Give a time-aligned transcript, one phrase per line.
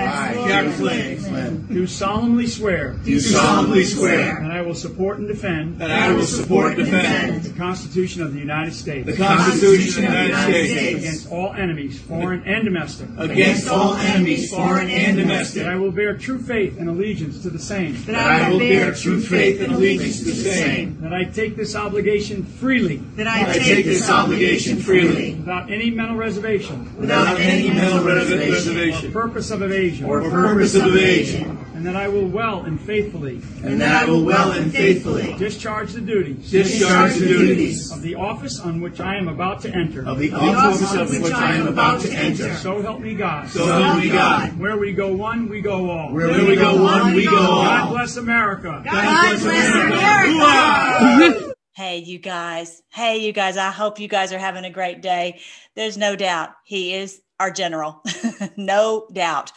[0.00, 5.78] I, Jack Flynn, do solemnly swear do solemnly swear that I will support and defend
[5.78, 10.12] that I will support and defend the Constitution of the United States the Constitution of
[10.12, 15.22] the United States against all enemies, foreign and domestic, against all enemies, foreign and that
[15.22, 18.94] domestic, I will bear true faith and allegiance to the same, that I will bear
[18.94, 22.96] true faith and allegiance to the same, that I take this obligation freely.
[23.16, 25.34] That I take this obligation freely.
[25.34, 26.96] Without any mental reservation.
[26.96, 29.12] Without any mental res- or reservation.
[29.12, 33.80] purpose of evasion, or purpose of evasion, and that I will well and faithfully and
[33.80, 38.60] that I will well and faithfully discharge the duties discharge the duties of the office
[38.60, 40.06] on which I am about to enter.
[40.06, 42.54] of the office of which I am about to enter.
[42.54, 43.48] So help me God.
[43.48, 44.58] So help me God.
[44.58, 46.12] Where we go one, we go all.
[46.12, 47.64] Where we go one, we go all.
[47.64, 47.90] God all.
[47.90, 48.82] bless America.
[48.84, 51.48] God bless America.
[51.74, 52.82] Hey, you guys.
[52.90, 53.56] Hey, you guys.
[53.56, 55.40] I hope you guys are having a great day.
[55.74, 58.02] There's no doubt he is our general.
[58.58, 59.52] no doubt.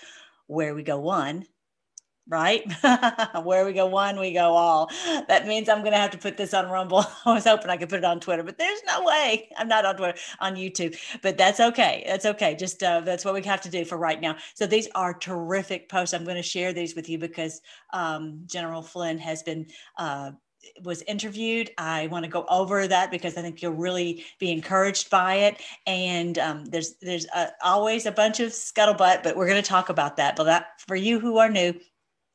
[0.47, 1.45] Where we go one,
[2.27, 2.63] right?
[3.43, 4.89] Where we go one, we go all.
[5.27, 7.05] That means I'm going to have to put this on Rumble.
[7.25, 9.49] I was hoping I could put it on Twitter, but there's no way.
[9.57, 12.03] I'm not on Twitter, on YouTube, but that's okay.
[12.07, 12.55] That's okay.
[12.55, 14.35] Just uh, that's what we have to do for right now.
[14.55, 16.13] So these are terrific posts.
[16.13, 17.61] I'm going to share these with you because
[17.93, 19.67] um, General Flynn has been.
[19.97, 20.31] Uh,
[20.83, 21.71] was interviewed.
[21.77, 25.61] I want to go over that because I think you'll really be encouraged by it.
[25.85, 29.89] And um, there's there's uh, always a bunch of scuttlebutt, but we're going to talk
[29.89, 30.35] about that.
[30.35, 31.73] But that for you who are new,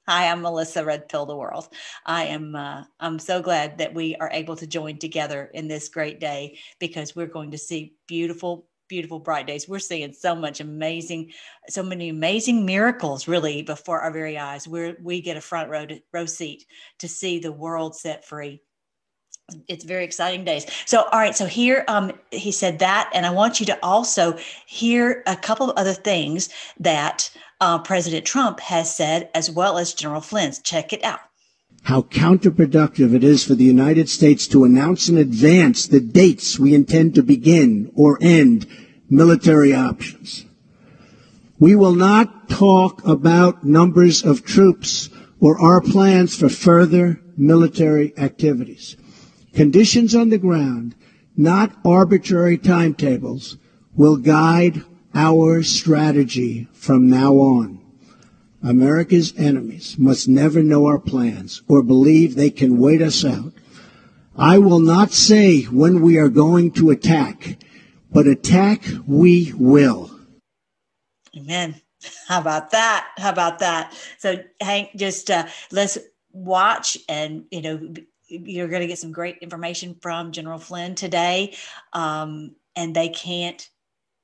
[0.09, 1.69] Hi, I'm Melissa Red Pill the World.
[2.05, 5.89] I am uh, I'm so glad that we are able to join together in this
[5.89, 9.67] great day because we're going to see beautiful beautiful bright days.
[9.67, 11.33] We're seeing so much amazing
[11.69, 14.69] so many amazing miracles really before our very eyes.
[14.69, 16.67] We're we get a front row to, row seat
[16.99, 18.61] to see the world set free
[19.69, 20.65] it's very exciting days.
[20.87, 21.35] So, all right.
[21.35, 25.69] So here, um, he said that, and I want you to also hear a couple
[25.69, 27.29] of other things that
[27.61, 30.61] uh, President Trump has said, as well as General Flynn's.
[30.61, 31.21] Check it out.
[31.83, 36.75] How counterproductive it is for the United States to announce in advance the dates we
[36.75, 38.67] intend to begin or end
[39.09, 40.45] military options.
[41.59, 45.11] We will not talk about numbers of troops
[45.41, 48.97] or our plans for further military activities.
[49.55, 50.95] Conditions on the ground,
[51.37, 53.57] not arbitrary timetables,
[53.95, 54.83] will guide
[55.15, 57.81] our strategy from now on.
[58.63, 63.53] America's enemies must never know our plans or believe they can wait us out.
[64.37, 67.59] I will not say when we are going to attack,
[68.11, 70.11] but attack we will.
[71.37, 71.81] Amen.
[72.27, 73.09] How about that?
[73.19, 73.95] How about that?
[74.19, 75.99] So, Hank, just uh, let's
[76.33, 77.95] watch, and you know,
[78.29, 81.55] you're going to get some great information from General Flynn today,
[81.93, 83.69] um, and they can't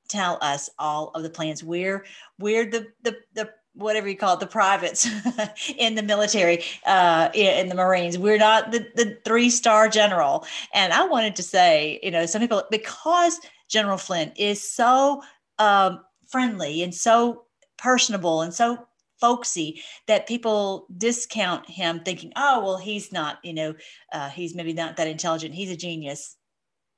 [0.07, 1.63] tell us all of the plans.
[1.63, 2.05] We're
[2.39, 5.07] we're the the the whatever you call it, the privates
[5.77, 8.17] in the military, uh, in the Marines.
[8.17, 10.45] We're not the, the three star general.
[10.73, 13.39] And I wanted to say, you know, some people, because
[13.69, 15.21] General Flynn is so
[15.59, 17.45] um, friendly and so
[17.77, 18.87] personable and so
[19.19, 23.73] folksy that people discount him thinking, oh, well, he's not, you know,
[24.13, 25.53] uh, he's maybe not that intelligent.
[25.53, 26.35] He's a genius.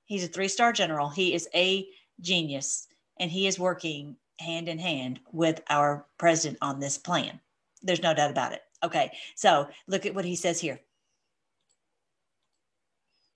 [0.05, 1.09] He's a three star general.
[1.09, 1.87] He is a
[2.21, 2.87] genius
[3.19, 7.39] and he is working hand in hand with our president on this plan.
[7.81, 8.61] There's no doubt about it.
[8.83, 10.79] Okay, so look at what he says here.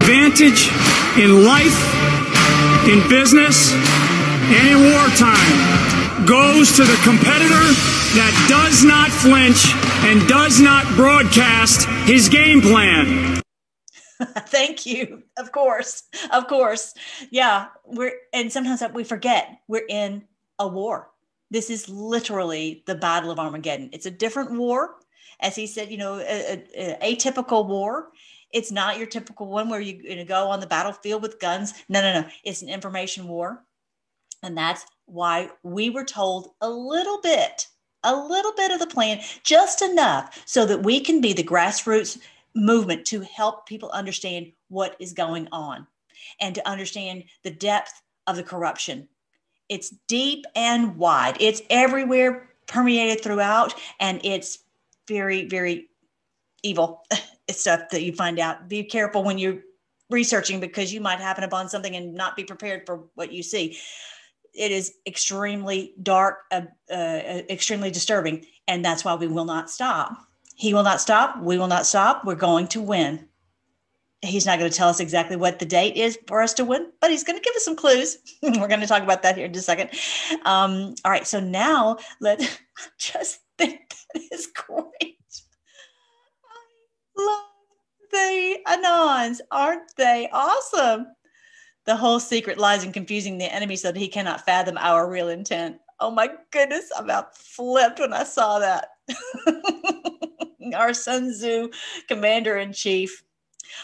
[0.04, 0.70] advantage
[1.18, 1.80] in life,
[2.88, 7.72] in business, and in wartime goes to the competitor
[8.14, 9.72] that does not flinch
[10.04, 13.42] and does not broadcast his game plan.
[14.48, 15.24] Thank you.
[15.38, 16.04] Of course.
[16.32, 16.94] Of course.
[17.32, 20.24] Yeah, we're and sometimes we forget we're in
[20.64, 21.12] a war.
[21.52, 23.90] This is literally the battle of Armageddon.
[23.94, 24.96] It's a different war
[25.40, 28.10] as he said, you know, a, a, atypical war.
[28.52, 31.74] It's not your typical one where you, you know, go on the battlefield with guns.
[31.90, 32.28] No, no, no.
[32.44, 33.64] It's an information war.
[34.42, 37.68] And that's why we were told a little bit,
[38.04, 42.20] a little bit of the plan, just enough so that we can be the grassroots
[42.56, 45.88] movement to help people understand what is going on
[46.40, 49.08] and to understand the depth of the corruption.
[49.70, 54.60] It's deep and wide, it's everywhere, permeated throughout, and it's
[55.08, 55.88] very, very
[56.64, 57.04] evil
[57.50, 58.68] stuff that you find out.
[58.68, 59.60] Be careful when you're
[60.10, 63.78] researching because you might happen upon something and not be prepared for what you see.
[64.54, 66.62] It is extremely dark, uh,
[66.92, 70.16] uh, extremely disturbing, and that's why we will not stop.
[70.56, 71.42] He will not stop.
[71.42, 72.24] We will not stop.
[72.24, 73.28] We're going to win.
[74.24, 76.92] He's not going to tell us exactly what the date is for us to win,
[77.02, 78.18] but he's going to give us some clues.
[78.44, 79.90] We're going to talk about that here in just a second.
[80.46, 82.40] Um, all right, so now let
[82.98, 83.82] just think
[84.14, 85.18] that is great.
[87.18, 87.44] I love
[88.12, 91.08] the Anons, aren't they awesome?
[91.86, 95.30] The whole secret lies in confusing the enemy so that he cannot fathom our real
[95.30, 95.78] intent.
[96.00, 98.90] Oh my goodness, I about flipped when I saw that.
[100.74, 101.70] our Sun Tzu
[102.08, 103.24] commander in chief.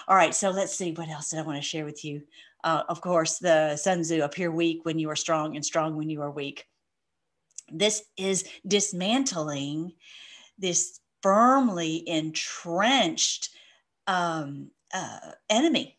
[0.07, 2.23] All right, so let's see what else did I want to share with you.
[2.63, 6.09] Uh, of course, the Sun Tzu appear weak when you are strong and strong when
[6.09, 6.65] you are weak.
[7.71, 9.93] This is dismantling
[10.57, 13.49] this firmly entrenched
[14.07, 15.97] um, uh, enemy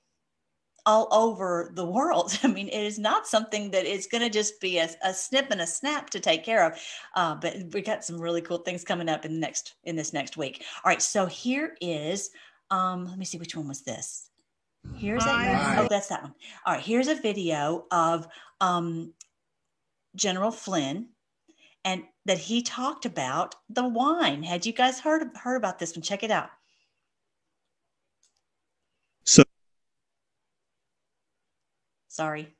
[0.86, 2.38] all over the world.
[2.43, 5.50] I mean, it is not something that is going to just be a, a, snip
[5.50, 6.81] and a snap to take care of.
[7.14, 10.12] Uh, but we got some really cool things coming up in the next in this
[10.12, 10.64] next week.
[10.84, 12.31] All right, so here is.
[12.70, 14.31] Um, let me see which one was this.
[14.96, 16.34] Here's a, oh, that's that one.
[16.64, 18.26] All right, here's a video of
[18.61, 19.12] um,
[20.17, 21.08] General Flynn,
[21.84, 24.43] and that he talked about the wine.
[24.43, 26.02] Had you guys heard heard about this one?
[26.02, 26.50] Check it out.
[29.25, 29.43] So
[32.08, 32.55] Sorry.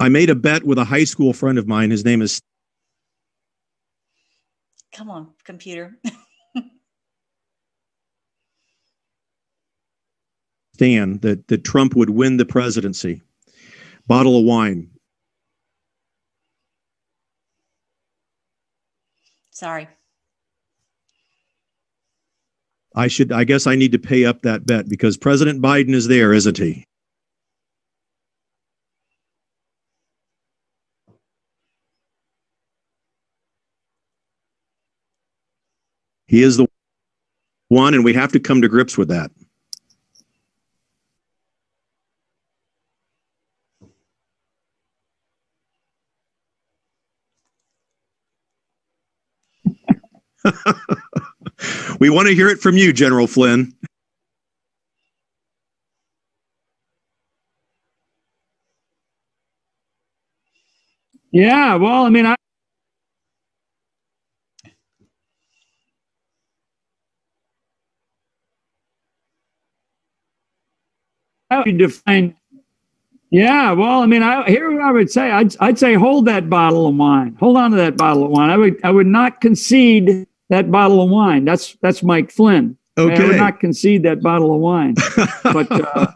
[0.00, 1.90] I made a bet with a high school friend of mine.
[1.90, 2.40] His name is
[4.98, 5.96] Come on, computer.
[10.74, 13.22] Stan that, that Trump would win the presidency.
[14.08, 14.90] Bottle of wine.
[19.52, 19.86] Sorry.
[22.92, 26.08] I should, I guess I need to pay up that bet because President Biden is
[26.08, 26.87] there, isn't he?
[36.28, 36.68] He is the
[37.68, 39.30] one, and we have to come to grips with that.
[52.00, 53.74] we want to hear it from you, General Flynn.
[61.30, 62.34] Yeah, well, I mean, I.
[71.50, 72.36] How do you define?
[73.30, 76.86] Yeah, well, I mean, I here I would say I'd, I'd say hold that bottle
[76.86, 77.36] of wine.
[77.40, 78.50] Hold on to that bottle of wine.
[78.50, 81.44] I would I would not concede that bottle of wine.
[81.44, 82.76] That's that's Mike Flynn.
[82.96, 83.22] Okay.
[83.22, 84.94] I would not concede that bottle of wine.
[85.42, 86.06] but uh,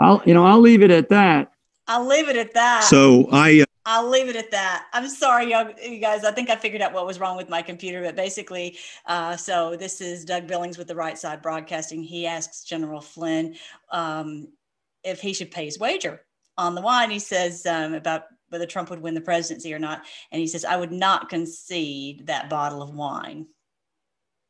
[0.00, 1.52] I'll you know I'll leave it at that.
[1.86, 2.84] I'll leave it at that.
[2.84, 3.60] So I.
[3.60, 4.86] Uh, I'll leave it at that.
[4.94, 6.24] I'm sorry, you guys.
[6.24, 9.76] I think I figured out what was wrong with my computer, but basically, uh, so
[9.76, 12.02] this is Doug Billings with the Right Side Broadcasting.
[12.02, 13.56] He asks General Flynn
[13.90, 14.48] um,
[15.04, 16.22] if he should pay his wager
[16.56, 17.10] on the wine.
[17.10, 20.64] He says um, about whether Trump would win the presidency or not, and he says,
[20.64, 23.46] "I would not concede that bottle of wine."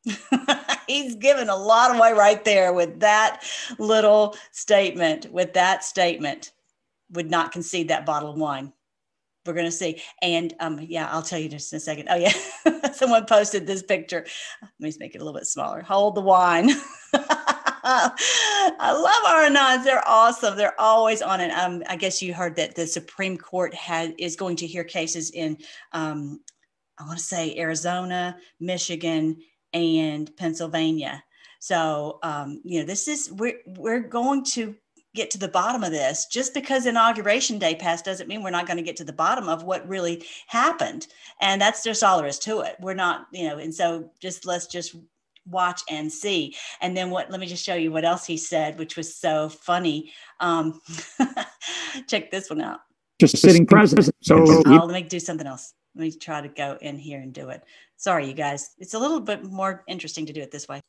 [0.87, 3.43] He's given a lot away right there with that
[3.79, 5.31] little statement.
[5.31, 6.51] With that statement,
[7.11, 8.71] would not concede that bottle of wine.
[9.45, 10.01] We're going to see.
[10.21, 12.07] And um, yeah, I'll tell you just in a second.
[12.09, 12.33] Oh, yeah.
[12.93, 14.25] Someone posted this picture.
[14.61, 15.81] Let me just make it a little bit smaller.
[15.81, 16.71] Hold the wine.
[17.87, 19.83] I love our Anons.
[19.83, 20.57] They're awesome.
[20.57, 21.51] They're always on it.
[21.51, 25.29] Um, I guess you heard that the Supreme Court had is going to hear cases
[25.29, 25.57] in,
[25.91, 26.39] um,
[26.99, 29.37] I want to say Arizona, Michigan,
[29.73, 31.23] and Pennsylvania.
[31.59, 34.75] So, um, you know, this is we're we're going to
[35.13, 36.25] get to the bottom of this.
[36.25, 39.47] Just because inauguration day passed doesn't mean we're not going to get to the bottom
[39.47, 41.07] of what really happened.
[41.39, 42.75] And that's just all there is to it.
[42.79, 44.95] We're not, you know, and so just let's just
[45.49, 46.55] watch and see.
[46.81, 49.49] And then what, let me just show you what else he said, which was so
[49.49, 50.11] funny.
[50.39, 50.81] Um,
[52.07, 52.79] check this one out.
[53.19, 54.13] Just sitting president.
[54.21, 55.73] So oh, let me do something else.
[55.95, 57.63] Let me try to go in here and do it.
[57.97, 58.71] Sorry, you guys.
[58.79, 60.81] It's a little bit more interesting to do it this way.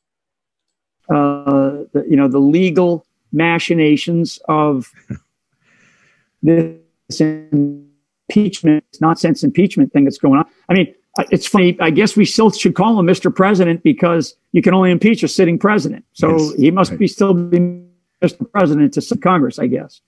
[1.09, 4.91] Uh, the, you know, the legal machinations of
[6.43, 10.45] this impeachment, nonsense impeachment thing that's going on.
[10.67, 10.93] I mean,
[11.31, 11.77] it's funny.
[11.79, 13.33] I guess we still should call him Mr.
[13.33, 16.05] President because you can only impeach a sitting president.
[16.13, 16.99] So yes, he must right.
[16.99, 17.83] be still be
[18.21, 18.49] Mr.
[18.51, 20.01] President to some Congress, I guess.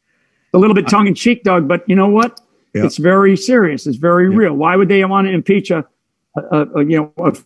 [0.53, 2.39] A little bit tongue in cheek, Doug, but you know what?
[2.73, 2.85] Yep.
[2.85, 3.87] It's very serious.
[3.87, 4.37] It's very yep.
[4.37, 4.53] real.
[4.53, 5.85] Why would they want to impeach a,
[6.35, 7.37] a, a you know a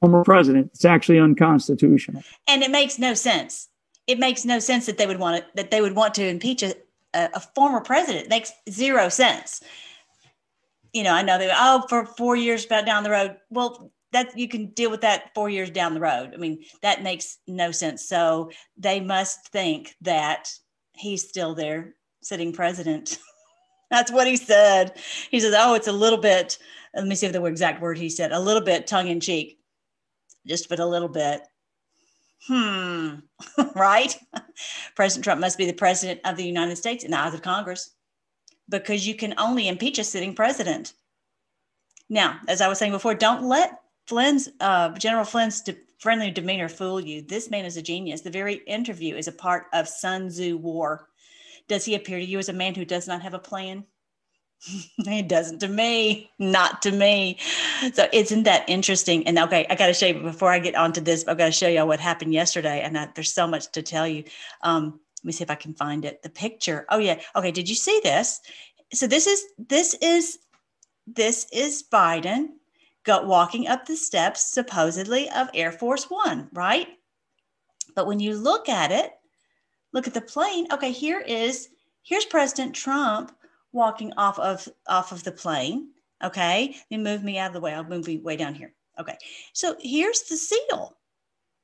[0.00, 0.70] former president?
[0.74, 2.22] It's actually unconstitutional.
[2.48, 3.68] And it makes no sense.
[4.06, 6.62] It makes no sense that they would want to, that they would want to impeach
[6.62, 6.74] a,
[7.14, 8.26] a, a former president.
[8.26, 9.60] It makes zero sense.
[10.96, 13.36] You know, I know they oh for four years about down the road.
[13.50, 16.32] Well, that you can deal with that four years down the road.
[16.32, 18.08] I mean, that makes no sense.
[18.08, 20.50] So they must think that
[20.94, 23.18] he's still there sitting president.
[23.90, 24.98] That's what he said.
[25.30, 26.56] He says, "Oh, it's a little bit."
[26.94, 28.32] Let me see if the exact word he said.
[28.32, 29.58] A little bit tongue in cheek,
[30.46, 31.42] just but a little bit.
[32.48, 33.16] Hmm.
[33.74, 34.16] right?
[34.96, 37.95] President Trump must be the president of the United States in the eyes of Congress
[38.68, 40.94] because you can only impeach a sitting president.
[42.08, 46.68] Now, as I was saying before, don't let Flynn's uh, General Flynn's de- friendly demeanor
[46.68, 47.22] fool you.
[47.22, 48.20] This man is a genius.
[48.20, 51.08] The very interview is a part of Sun Tzu War.
[51.68, 53.84] Does he appear to you as a man who does not have a plan?
[55.04, 57.38] he doesn't to me, not to me.
[57.92, 59.26] So isn't that interesting?
[59.26, 61.26] And okay, I got to show you before I get onto this.
[61.26, 63.82] I've got to show you all what happened yesterday, and I, there's so much to
[63.82, 64.24] tell you.
[64.62, 66.22] Um, me see if I can find it.
[66.22, 66.86] The picture.
[66.90, 67.20] Oh yeah.
[67.34, 67.50] Okay.
[67.50, 68.40] Did you see this?
[68.92, 70.38] So this is this is
[71.06, 72.48] this is Biden
[73.04, 76.88] got walking up the steps supposedly of Air Force One, right?
[77.94, 79.12] But when you look at it,
[79.92, 80.66] look at the plane.
[80.72, 81.70] Okay, here is
[82.02, 83.32] here's President Trump
[83.72, 85.90] walking off of off of the plane.
[86.22, 87.72] Okay, then move me out of the way.
[87.72, 88.72] I'll move you way down here.
[88.98, 89.16] Okay,
[89.52, 90.96] so here's the seal.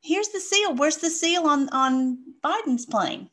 [0.00, 0.74] Here's the seal.
[0.74, 3.28] Where's the seal on on Biden's plane?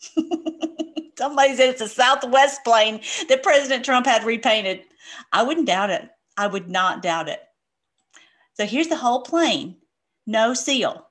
[1.18, 4.80] Somebody said it's a Southwest plane that President Trump had repainted.
[5.32, 6.08] I wouldn't doubt it.
[6.36, 7.40] I would not doubt it.
[8.54, 9.76] So here's the whole plane,
[10.26, 11.06] no seal.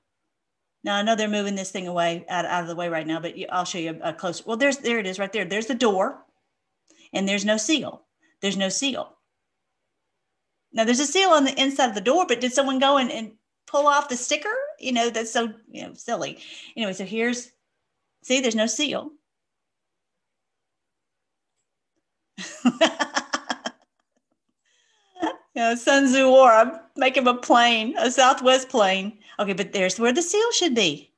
[0.82, 3.20] Now I know they're moving this thing away out, out of the way right now,
[3.20, 4.44] but I'll show you a closer.
[4.46, 5.44] Well, there's there it is right there.
[5.44, 6.24] There's the door,
[7.12, 8.02] and there's no seal.
[8.40, 9.16] There's no seal.
[10.72, 13.10] Now there's a seal on the inside of the door, but did someone go and,
[13.10, 13.32] and
[13.66, 14.54] pull off the sticker?
[14.78, 16.38] You know, that's so you know silly.
[16.76, 17.50] Anyway, so here's
[18.22, 19.10] see, there's no seal.
[25.54, 26.50] Yeah, Sun Tzu War.
[26.50, 29.18] I'm making a plane, a Southwest plane.
[29.38, 31.12] Okay, but there's where the seal should be.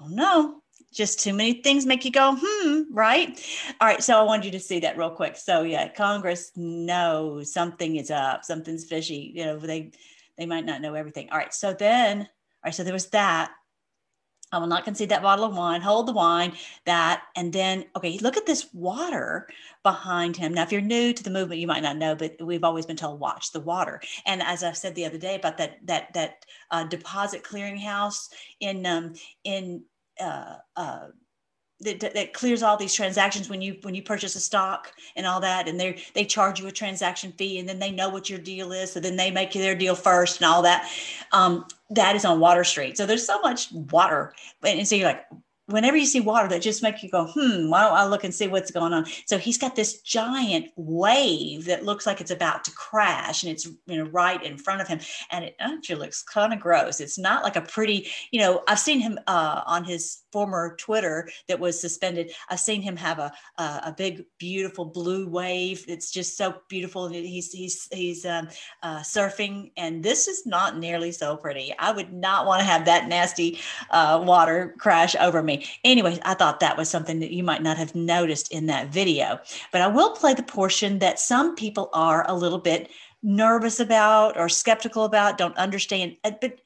[0.00, 3.40] Oh no, just too many things make you go, hmm, right?
[3.80, 5.36] All right, so I wanted you to see that real quick.
[5.36, 9.32] So yeah, Congress knows something is up, something's fishy.
[9.34, 9.90] You know, they
[10.38, 11.28] they might not know everything.
[11.30, 12.26] All right, so then, all
[12.64, 13.52] right, so there was that.
[14.52, 15.80] I will not concede that bottle of wine.
[15.80, 16.52] Hold the wine,
[16.84, 19.48] that, and then, okay, look at this water
[19.82, 20.52] behind him.
[20.52, 22.96] Now, if you're new to the movement, you might not know, but we've always been
[22.96, 24.00] told watch the water.
[24.26, 28.28] And as I said the other day about that that that uh, deposit clearinghouse
[28.60, 29.84] in um, in
[30.20, 31.06] uh, uh,
[31.82, 35.40] that, that, clears all these transactions when you when you purchase a stock and all
[35.40, 38.38] that and they they charge you a transaction fee and then they know what your
[38.38, 40.90] deal is so then they make you their deal first and all that.
[41.32, 42.96] Um, that is on water street.
[42.96, 45.26] So there's so much water and so you're like
[45.72, 48.34] whenever you see water that just makes you go, hmm, why don't I look and
[48.34, 49.06] see what's going on?
[49.26, 53.66] So he's got this giant wave that looks like it's about to crash and it's
[53.86, 55.00] you know right in front of him.
[55.30, 57.00] And it actually looks kind of gross.
[57.00, 61.28] It's not like a pretty, you know, I've seen him uh, on his former Twitter
[61.48, 62.32] that was suspended.
[62.48, 65.84] I've seen him have a a, a big, beautiful blue wave.
[65.88, 67.06] It's just so beautiful.
[67.06, 68.48] And he's he's he's um,
[68.82, 71.74] uh, surfing, and this is not nearly so pretty.
[71.78, 73.58] I would not want to have that nasty
[73.90, 75.61] uh, water crash over me.
[75.84, 79.40] Anyways, I thought that was something that you might not have noticed in that video.
[79.70, 82.90] But I will play the portion that some people are a little bit
[83.22, 86.16] nervous about or skeptical about, don't understand.
[86.24, 86.58] Uh, but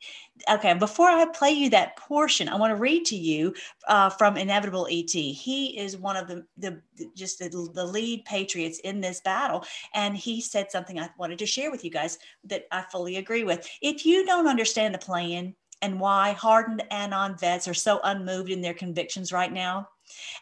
[0.50, 3.54] okay, before I play you that portion, I want to read to you
[3.88, 5.10] uh, from Inevitable ET.
[5.10, 6.80] He is one of the, the
[7.14, 9.64] just the, the lead patriots in this battle.
[9.94, 13.44] And he said something I wanted to share with you guys that I fully agree
[13.44, 13.68] with.
[13.82, 18.60] If you don't understand the plan, and why hardened Anon vets are so unmoved in
[18.60, 19.88] their convictions right now?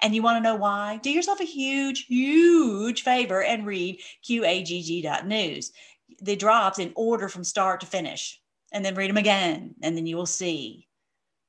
[0.02, 0.98] And you want to know why?
[1.02, 5.72] Do yourself a huge, huge favor and read qagg.news.
[6.20, 8.40] The drops in order from start to finish,
[8.72, 10.88] and then read them again, and then you will see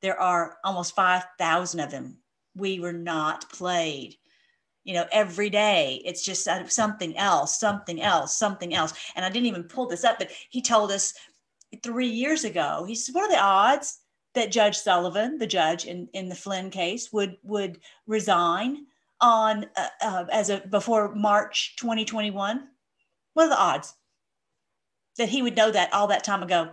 [0.01, 2.17] there are almost 5,000 of them.
[2.55, 4.15] We were not played.
[4.83, 8.93] You know, every day it's just uh, something else, something else, something else.
[9.15, 11.15] And I didn't even pull this up, but he told us
[11.83, 12.85] three years ago.
[12.87, 13.99] He said, "What are the odds
[14.33, 18.85] that Judge Sullivan, the judge in, in the Flynn case, would would resign
[19.21, 22.67] on uh, uh, as a before March 2021?
[23.33, 23.93] What are the odds
[25.17, 26.71] that he would know that all that time ago?"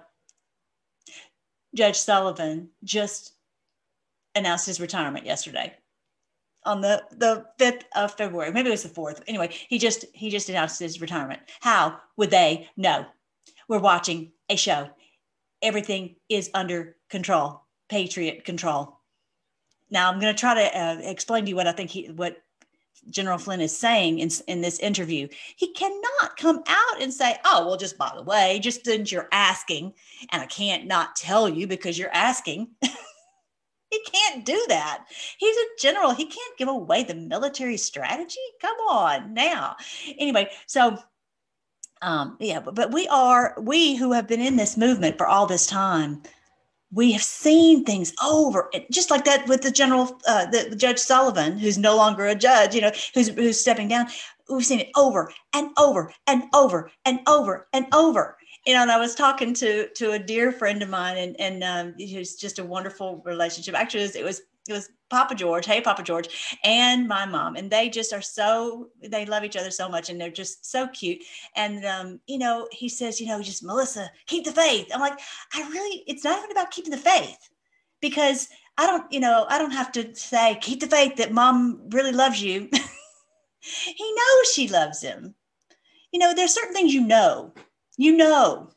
[1.75, 3.32] Judge Sullivan just
[4.35, 5.75] announced his retirement yesterday
[6.64, 8.52] on the the 5th of February.
[8.52, 9.23] Maybe it was the 4th.
[9.26, 11.40] Anyway, he just he just announced his retirement.
[11.61, 13.06] How would they know?
[13.68, 14.90] We're watching a show.
[15.62, 18.99] Everything is under control, patriot control.
[19.90, 22.37] Now I'm going to try to uh, explain to you what I think he, what
[23.11, 25.28] General Flynn is saying in, in this interview.
[25.56, 29.28] He cannot come out and say, oh, well, just by the way, just since you're
[29.32, 29.94] asking,
[30.30, 32.68] and I can't not tell you because you're asking.
[32.80, 35.04] he can't do that.
[35.38, 36.12] He's a general.
[36.12, 38.40] He can't give away the military strategy.
[38.61, 39.76] Come on now.
[40.18, 40.97] Anyway, so
[42.02, 45.47] um, yeah, but, but we are, we who have been in this movement for all
[45.47, 46.23] this time,
[46.92, 51.59] we have seen things over just like that with the general uh, the judge sullivan
[51.59, 54.06] who's no longer a judge you know who's who's stepping down
[54.50, 58.37] we've seen it over and over and over and over and over.
[58.66, 61.64] You know and i was talking to to a dear friend of mine and and
[61.64, 65.66] um, it's just a wonderful relationship actually it was, it was it was Papa George,
[65.66, 69.71] hey Papa George, and my mom, and they just are so they love each other
[69.71, 71.23] so much, and they're just so cute.
[71.57, 74.88] And um, you know, he says, you know, just Melissa, keep the faith.
[74.92, 75.19] I'm like,
[75.54, 77.38] I really, it's not even about keeping the faith,
[78.00, 81.81] because I don't, you know, I don't have to say keep the faith that mom
[81.90, 82.69] really loves you.
[83.61, 85.35] he knows she loves him.
[86.12, 87.52] You know, there's certain things you know,
[87.97, 88.71] you know,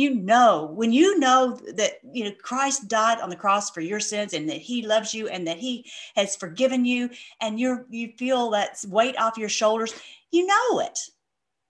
[0.00, 4.00] you know when you know that you know christ died on the cross for your
[4.00, 5.84] sins and that he loves you and that he
[6.16, 9.94] has forgiven you and you're you feel that weight off your shoulders
[10.30, 10.98] you know it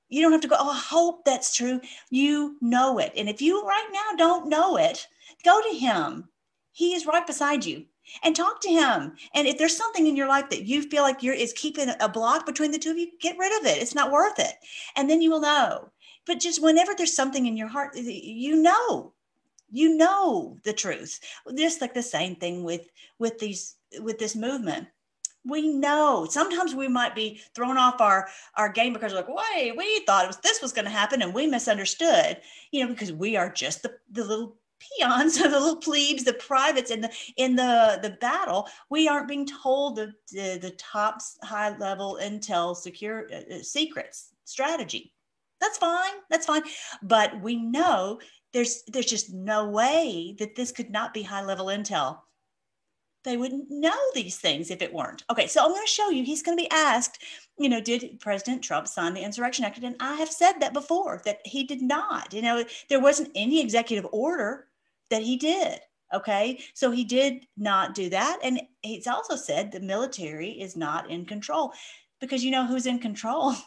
[0.08, 3.42] you don't have to go oh i hope that's true you know it and if
[3.42, 5.06] you right now don't know it
[5.44, 6.28] go to him
[6.72, 7.84] he is right beside you
[8.22, 9.14] and talk to him.
[9.34, 12.08] And if there's something in your life that you feel like you're is keeping a
[12.08, 13.80] block between the two of you, get rid of it.
[13.80, 14.54] It's not worth it.
[14.96, 15.90] And then you will know
[16.30, 19.12] but just whenever there's something in your heart you know
[19.72, 21.20] you know the truth.
[21.56, 24.86] Just like the same thing with with these with this movement.
[25.44, 26.26] We know.
[26.28, 30.24] Sometimes we might be thrown off our our game because we're like wait we thought
[30.24, 32.38] it was this was going to happen and we misunderstood
[32.70, 36.90] you know because we are just the, the little peons the little plebes the privates
[36.92, 38.68] in the in the the battle.
[38.88, 44.32] We aren't being told the the, the top high level intel secure uh, uh secrets
[44.44, 45.12] strategy
[45.60, 46.12] that's fine.
[46.30, 46.62] That's fine.
[47.02, 48.20] But we know
[48.52, 52.20] there's there's just no way that this could not be high level intel.
[53.22, 55.24] They wouldn't know these things if it weren't.
[55.30, 56.24] Okay, so I'm going to show you.
[56.24, 57.22] He's going to be asked,
[57.58, 59.78] you know, did President Trump sign the Insurrection Act?
[59.78, 62.32] And I have said that before that he did not.
[62.32, 64.68] You know, there wasn't any executive order
[65.10, 65.80] that he did.
[66.12, 68.38] Okay, so he did not do that.
[68.42, 71.72] And he's also said the military is not in control
[72.20, 73.54] because you know who's in control?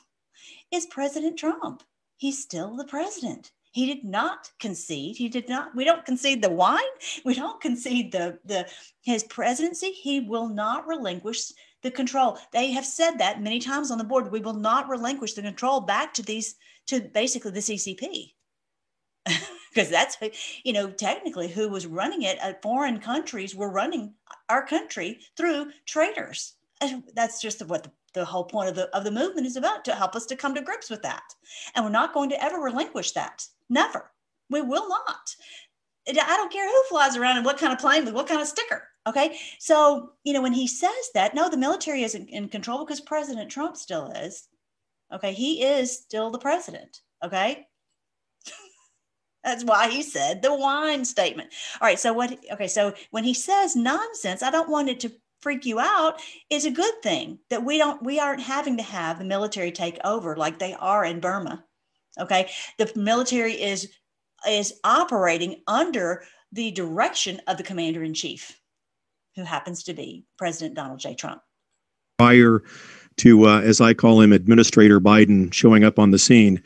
[0.73, 1.83] is President Trump.
[2.17, 3.51] He's still the president.
[3.71, 5.17] He did not concede.
[5.17, 5.75] He did not.
[5.75, 6.93] We don't concede the wine.
[7.25, 8.67] We don't concede the the
[9.01, 9.91] his presidency.
[9.91, 12.37] He will not relinquish the control.
[12.51, 14.31] They have said that many times on the board.
[14.31, 16.55] We will not relinquish the control back to these
[16.87, 18.33] to basically the CCP.
[19.73, 20.17] because that's
[20.63, 24.13] you know technically who was running it uh, foreign countries were running
[24.49, 26.55] our country through traitors
[27.15, 29.95] that's just what the the whole point of the of the movement is about to
[29.95, 31.23] help us to come to grips with that
[31.75, 34.11] and we're not going to ever relinquish that never
[34.49, 35.35] we will not
[36.09, 38.83] i don't care who flies around and what kind of plane what kind of sticker
[39.07, 43.01] okay so you know when he says that no the military isn't in control because
[43.01, 44.47] president trump still is
[45.13, 47.65] okay he is still the president okay
[49.43, 51.49] that's why he said the wine statement.
[51.81, 51.99] All right.
[51.99, 52.37] So what?
[52.51, 52.67] Okay.
[52.67, 55.11] So when he says nonsense, I don't want it to
[55.43, 59.19] freak you out is a good thing that we don't we aren't having to have
[59.19, 61.63] the military take over like they are in Burma.
[62.19, 62.49] Okay?
[62.79, 63.89] The military is
[64.49, 68.57] is operating under the direction of the commander in chief
[69.35, 71.15] who happens to be President Donald J.
[71.15, 71.41] Trump.
[72.19, 72.61] Prior
[73.17, 76.61] to, uh, as I call him, Administrator Biden showing up on the scene.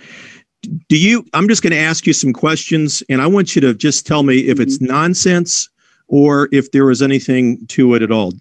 [0.89, 1.25] Do you?
[1.33, 4.23] I'm just going to ask you some questions, and I want you to just tell
[4.23, 4.87] me if it's mm-hmm.
[4.87, 5.69] nonsense
[6.07, 8.33] or if there was anything to it at all.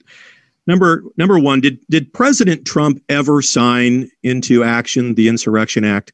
[0.67, 6.13] Number number one, did did President Trump ever sign into action the Insurrection Act?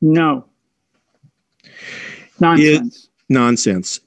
[0.00, 0.44] No.
[2.38, 3.04] Nonsense.
[3.04, 4.00] It, nonsense.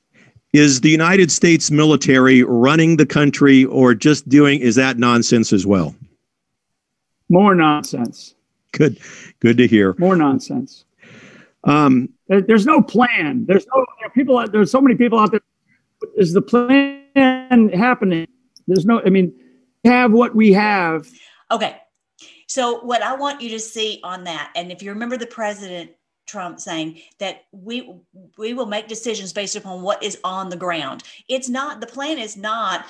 [0.53, 5.65] Is the United States military running the country or just doing is that nonsense as
[5.65, 5.95] well?
[7.29, 8.35] More nonsense.
[8.71, 8.99] Good.
[9.39, 9.95] Good to hear.
[9.97, 10.85] More nonsense.
[11.63, 13.45] Um, there, there's no plan.
[13.47, 14.47] There's no know, people.
[14.47, 15.41] There's so many people out there.
[16.15, 18.27] Is the plan happening?
[18.67, 19.01] There's no.
[19.05, 19.33] I mean,
[19.83, 21.09] have what we have.
[21.51, 21.75] Okay.
[22.47, 25.91] So what I want you to see on that, and if you remember the president
[26.29, 27.91] Trump saying that we
[28.37, 31.03] we will make decisions based upon what is on the ground.
[31.27, 32.85] It's not the plan is not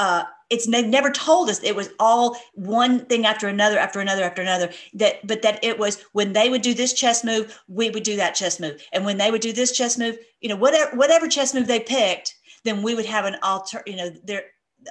[0.00, 4.24] uh, it's they've never told us it was all one thing after another after another
[4.24, 7.90] after another that but that it was when they would do this chess move we
[7.90, 10.56] would do that chess move and when they would do this chess move you know
[10.56, 12.34] whatever whatever chess move they picked
[12.64, 14.42] then we would have an alter you know their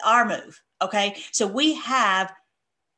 [0.06, 1.22] our move Okay.
[1.32, 2.34] So we have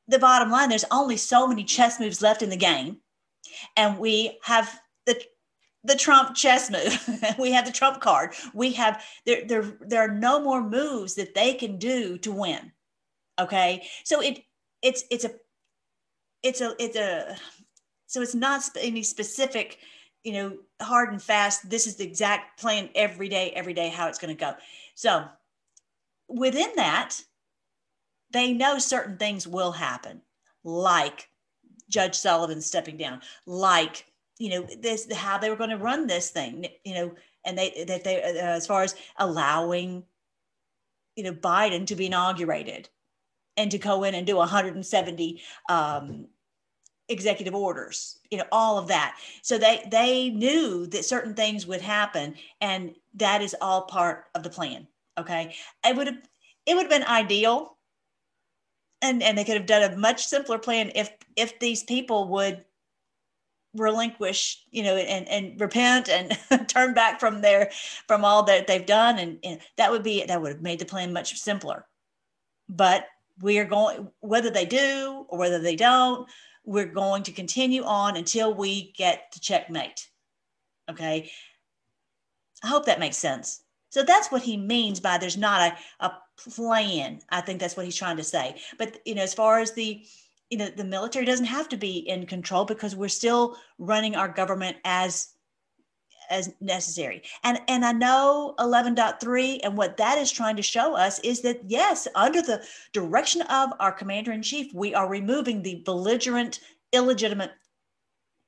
[0.08, 2.98] the bottom line there's only so many chess moves left in the game.
[3.76, 5.22] And we have the
[5.84, 7.22] the Trump chess move.
[7.40, 8.34] we have the Trump card.
[8.54, 12.72] We have there there there are no more moves that they can do to win.
[13.40, 13.88] Okay?
[14.04, 14.44] So it
[14.82, 15.32] it's it's a
[16.44, 17.36] it's a it's a
[18.08, 19.80] so it's not any specific
[20.24, 24.08] you know hard and fast this is the exact plan every day every day how
[24.08, 24.54] it's going to go
[24.96, 25.26] so
[26.28, 27.20] within that
[28.32, 30.22] they know certain things will happen
[30.64, 31.30] like
[31.90, 34.06] judge sullivan stepping down like
[34.42, 37.14] you know this how they were going to run this thing you know
[37.46, 40.04] and they that they uh, as far as allowing
[41.16, 42.90] you know biden to be inaugurated
[43.58, 46.28] and to go in and do 170 um,
[47.08, 49.18] executive orders you know all of that.
[49.44, 54.44] So they they knew that certain things would happen and that is all part of
[54.44, 54.88] the plan
[55.20, 55.56] okay?
[55.86, 56.18] It would have
[56.66, 57.78] it would have been ideal
[59.02, 62.66] and and they could have done a much simpler plan if if these people would
[63.74, 67.72] relinquish you know and and repent and turn back from their
[68.08, 69.18] from all that they've done.
[69.20, 71.86] And, and that would be that would have made the plan much simpler.
[72.70, 73.06] But
[73.42, 76.28] we are going whether they do or whether they don't
[76.64, 80.08] we're going to continue on until we get to checkmate.
[80.90, 81.32] Okay?
[82.64, 83.64] I hope that makes sense.
[83.90, 87.20] So that's what he means by there's not a, a plan.
[87.30, 88.62] I think that's what he's trying to say.
[88.78, 90.06] But you know as far as the
[90.52, 94.28] you know the military doesn't have to be in control because we're still running our
[94.28, 95.30] government as
[96.30, 97.24] as necessary.
[97.44, 101.62] And and I know 11.3 and what that is trying to show us is that
[101.68, 106.60] yes, under the direction of our commander in chief, we are removing the belligerent,
[106.94, 107.52] illegitimate,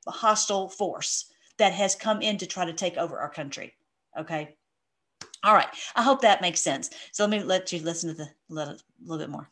[0.08, 3.74] hostile force that has come in to try to take over our country.
[4.20, 4.56] Okay.
[5.44, 5.68] All right.
[5.96, 6.90] I hope that makes sense.
[7.12, 9.50] So let me let you listen to the little, little bit more.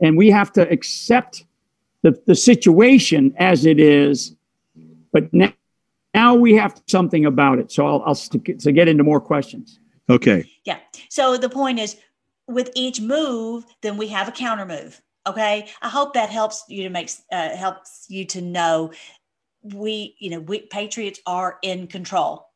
[0.00, 1.44] And we have to accept
[2.02, 4.36] the, the situation as it is.
[5.12, 5.52] But now,
[6.14, 7.72] now we have something about it.
[7.72, 9.78] So I'll, I'll st- to get into more questions.
[10.10, 10.44] Okay.
[10.64, 10.78] Yeah.
[11.08, 11.96] So the point is,
[12.48, 15.00] with each move, then we have a counter move.
[15.26, 15.68] Okay.
[15.80, 18.90] I hope that helps you to make uh, helps you to know
[19.62, 22.48] we, you know, we patriots are in control,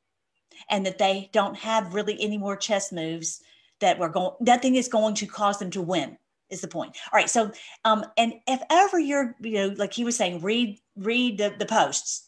[0.69, 3.41] and that they don't have really any more chess moves
[3.81, 4.33] that we're going.
[4.41, 6.19] Nothing is going to cause them to win.
[6.49, 6.97] Is the point?
[7.13, 7.29] All right.
[7.29, 7.51] So,
[7.85, 11.67] um, and if ever you're, you know, like he was saying, read read the the
[11.67, 12.27] posts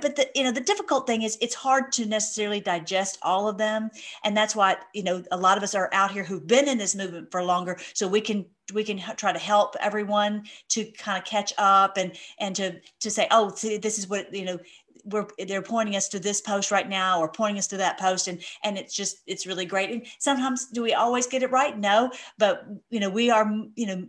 [0.00, 3.58] but the you know the difficult thing is it's hard to necessarily digest all of
[3.58, 3.90] them
[4.24, 6.78] and that's why you know a lot of us are out here who've been in
[6.78, 11.18] this movement for longer so we can we can try to help everyone to kind
[11.18, 14.58] of catch up and and to to say oh see, this is what you know
[15.04, 18.28] we're they're pointing us to this post right now or pointing us to that post
[18.28, 21.78] and and it's just it's really great and sometimes do we always get it right
[21.78, 24.06] no but you know we are you know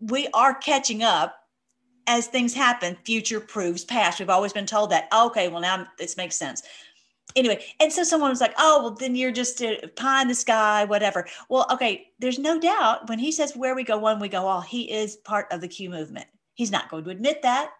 [0.00, 1.36] we are catching up
[2.06, 4.18] as things happen, future proves past.
[4.18, 5.08] We've always been told that.
[5.14, 6.62] Okay, well, now this makes sense.
[7.34, 10.34] Anyway, and so someone was like, oh, well, then you're just a pie in the
[10.34, 11.26] sky, whatever.
[11.48, 14.60] Well, okay, there's no doubt when he says where we go one, we go all,
[14.60, 16.26] he is part of the Q movement.
[16.54, 17.72] He's not going to admit that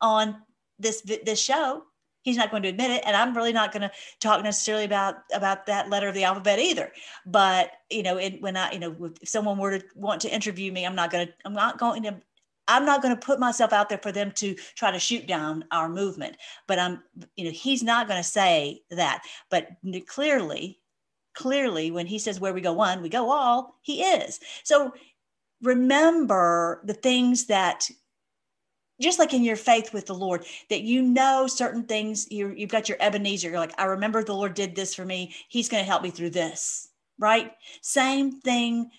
[0.00, 0.36] on
[0.78, 1.84] this this show.
[2.22, 5.16] He's not going to admit it, and I'm really not going to talk necessarily about
[5.34, 6.90] about that letter of the alphabet either.
[7.26, 10.72] But you know, it, when I, you know, if someone were to want to interview
[10.72, 12.22] me, I'm not going to, I'm not going to
[12.66, 15.64] I'm not going to put myself out there for them to try to shoot down
[15.70, 16.36] our movement.
[16.66, 17.02] But I'm,
[17.36, 19.22] you know, he's not going to say that.
[19.50, 19.68] But
[20.06, 20.80] clearly,
[21.34, 24.40] clearly, when he says where we go one, we go all, he is.
[24.62, 24.92] So
[25.62, 27.88] remember the things that
[29.00, 32.70] just like in your faith with the Lord, that you know certain things, you you've
[32.70, 33.50] got your Ebenezer.
[33.50, 35.34] You're like, I remember the Lord did this for me.
[35.48, 37.52] He's going to help me through this, right?
[37.82, 38.90] Same thing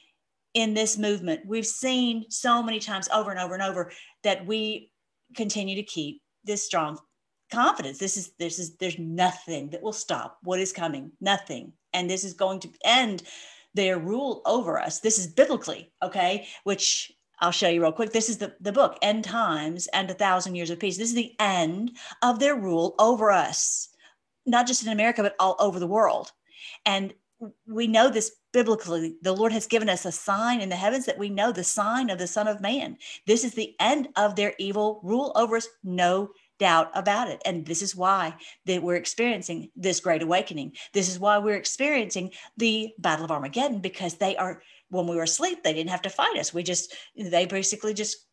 [0.53, 1.45] in this movement.
[1.45, 3.91] We've seen so many times over and over and over
[4.23, 4.91] that we
[5.35, 6.97] continue to keep this strong
[7.51, 7.97] confidence.
[7.97, 11.11] This is this is there's nothing that will stop what is coming.
[11.21, 11.73] Nothing.
[11.93, 13.23] And this is going to end
[13.73, 14.99] their rule over us.
[14.99, 18.11] This is biblically, okay, which I'll show you real quick.
[18.11, 20.97] This is the, the book, End Times and a Thousand Years of Peace.
[20.97, 23.89] This is the end of their rule over us,
[24.45, 26.31] not just in America, but all over the world.
[26.85, 27.13] And
[27.67, 29.15] we know this biblically.
[29.21, 32.09] The Lord has given us a sign in the heavens that we know the sign
[32.09, 32.97] of the Son of Man.
[33.27, 35.67] This is the end of their evil rule over us.
[35.83, 37.41] No doubt about it.
[37.45, 38.33] And this is why
[38.65, 40.73] that we're experiencing this great awakening.
[40.93, 45.23] This is why we're experiencing the Battle of Armageddon because they are when we were
[45.23, 46.53] asleep, they didn't have to fight us.
[46.53, 48.25] We just they basically just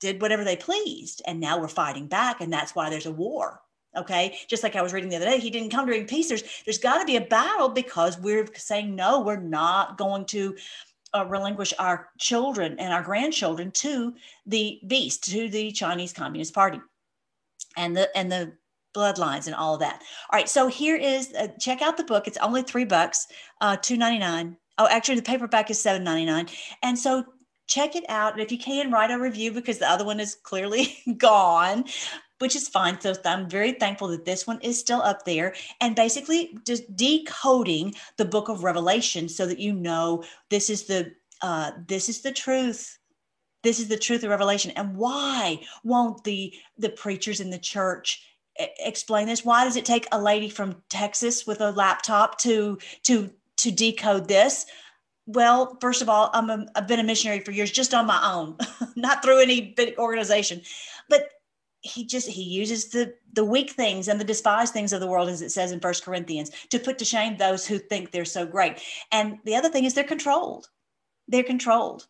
[0.00, 1.22] did whatever they pleased.
[1.26, 2.40] And now we're fighting back.
[2.40, 3.60] And that's why there's a war.
[3.96, 4.38] Okay.
[4.48, 6.28] Just like I was reading the other day, he didn't come during peace.
[6.28, 10.56] There's there's got to be a battle because we're saying no, we're not going to
[11.12, 14.14] uh, relinquish our children and our grandchildren to
[14.46, 16.80] the beast, to the Chinese Communist Party,
[17.76, 18.52] and the and the
[18.94, 20.02] bloodlines and all of that.
[20.30, 22.28] All right, so here is uh, check out the book.
[22.28, 23.26] It's only three bucks,
[23.60, 24.56] uh, two ninety nine.
[24.80, 26.48] Oh, actually, the paperback is seven ninety nine.
[26.82, 27.24] And so
[27.68, 28.32] check it out.
[28.32, 31.84] And if you can, write a review because the other one is clearly gone
[32.40, 32.98] which is fine.
[33.00, 37.94] So I'm very thankful that this one is still up there and basically just decoding
[38.16, 41.12] the book of Revelation so that you know this is the
[41.42, 42.98] uh, this is the truth.
[43.62, 44.72] This is the truth of Revelation.
[44.72, 48.22] And why won't the the preachers in the church
[48.78, 49.44] explain this?
[49.44, 53.30] Why does it take a lady from Texas with a laptop to to
[53.62, 54.66] to decode this?
[55.26, 58.20] Well, first of all, I'm a, I've been a missionary for years, just on my
[58.32, 58.56] own,
[58.96, 60.62] not through any big organization.
[61.08, 61.28] But
[61.82, 65.28] he just he uses the the weak things and the despised things of the world
[65.28, 68.44] as it says in first corinthians to put to shame those who think they're so
[68.44, 70.68] great and the other thing is they're controlled
[71.28, 72.06] they're controlled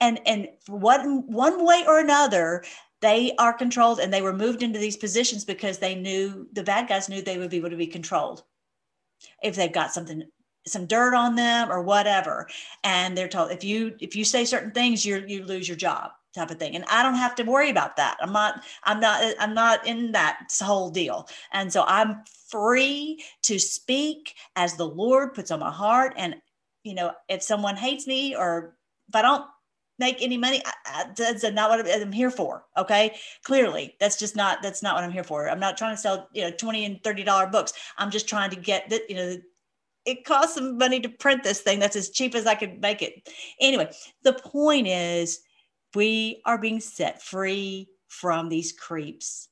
[0.00, 2.62] and and one one way or another
[3.00, 6.88] they are controlled and they were moved into these positions because they knew the bad
[6.88, 8.44] guys knew they would be able to be controlled
[9.42, 10.22] if they've got something
[10.66, 12.48] some dirt on them or whatever.
[12.82, 16.12] And they're told if you if you say certain things you you lose your job
[16.34, 16.74] type of thing.
[16.74, 18.16] And i don't have to worry about that.
[18.20, 21.28] I'm not i'm not i'm not in that whole deal.
[21.52, 26.14] And so i'm free to speak as the lord puts on my heart.
[26.16, 26.36] And
[26.82, 28.76] you know if someone hates me or
[29.08, 29.44] if i don't
[29.98, 33.16] make any money I, I, that's not what i'm here for okay?
[33.44, 35.48] Clearly that's just not that's not what i'm here for.
[35.48, 37.72] I'm not trying to sell you know 20 and 30 dollar books.
[37.98, 39.36] I'm just trying to get that you know
[40.04, 43.02] it costs some money to print this thing that's as cheap as i could make
[43.02, 43.28] it.
[43.60, 43.90] Anyway
[44.22, 45.40] the point is
[45.94, 49.48] we are being set free from these creeps.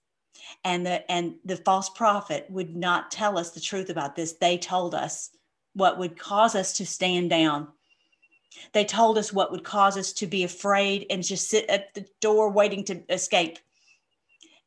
[0.65, 4.35] And the and the false prophet would not tell us the truth about this.
[4.35, 5.31] They told us
[5.75, 7.69] what would cause us to stand down.
[8.73, 12.07] They told us what would cause us to be afraid and just sit at the
[12.21, 13.59] door waiting to escape.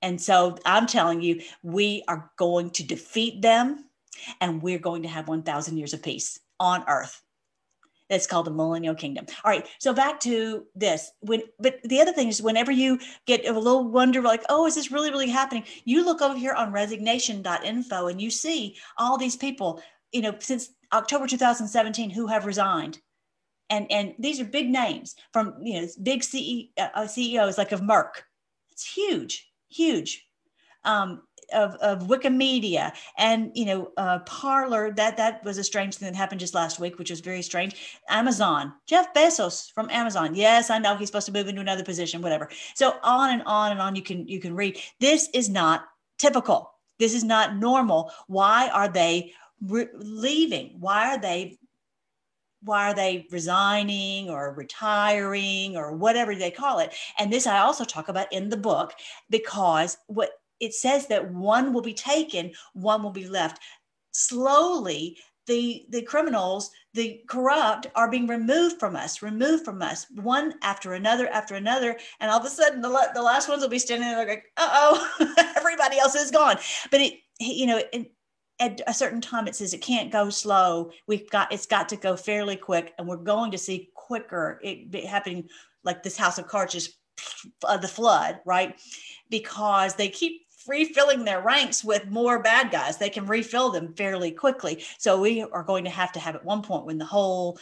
[0.01, 3.85] And so i'm telling you we are going to defeat them
[4.41, 7.21] and we're going to have 1000 years of peace on earth
[8.10, 9.25] that's called the millennial kingdom.
[9.43, 9.67] All right.
[9.80, 11.12] So back to this.
[11.21, 14.75] When but the other thing is whenever you get a little wonder like, oh, is
[14.75, 15.63] this really, really happening?
[15.86, 20.69] You look over here on resignation.info and you see all these people, you know, since
[20.93, 22.99] October 2017 who have resigned.
[23.71, 26.23] And and these are big names from you know big
[26.78, 28.21] uh, CEOs like of Merck.
[28.71, 30.23] It's huge, huge.
[30.84, 34.91] Um, of, of Wikimedia and you know uh, Parler.
[34.91, 37.99] That that was a strange thing that happened just last week, which was very strange.
[38.10, 40.36] Amazon, Jeff Bezos from Amazon.
[40.36, 42.49] Yes, I know he's supposed to move into another position, whatever.
[42.73, 43.95] So on and on and on.
[43.95, 44.79] You can you can read.
[44.99, 45.86] This is not
[46.17, 46.71] typical.
[46.99, 48.12] This is not normal.
[48.27, 50.77] Why are they re- leaving?
[50.79, 51.58] Why are they
[52.65, 57.86] why are they resigning or retiring or whatever they call it and this i also
[57.86, 58.93] talk about in the book
[59.29, 63.61] because what it says that one will be taken, one will be left.
[64.11, 70.53] Slowly, the the criminals, the corrupt, are being removed from us, removed from us, one
[70.61, 73.79] after another after another, and all of a sudden, the, the last ones will be
[73.79, 76.57] standing there like, "Uh oh, everybody else is gone."
[76.91, 78.11] But it, you know, it,
[78.59, 80.91] at a certain time, it says it can't go slow.
[81.07, 85.05] We've got it's got to go fairly quick, and we're going to see quicker it
[85.05, 85.47] happening,
[85.83, 86.97] like this House of Cards just
[87.63, 88.79] uh, the flood, right?
[89.29, 92.97] Because they keep refilling their ranks with more bad guys.
[92.97, 94.84] They can refill them fairly quickly.
[94.97, 97.60] So we are going to have to have at one point when the whole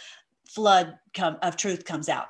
[0.47, 2.27] flood come, of truth comes out.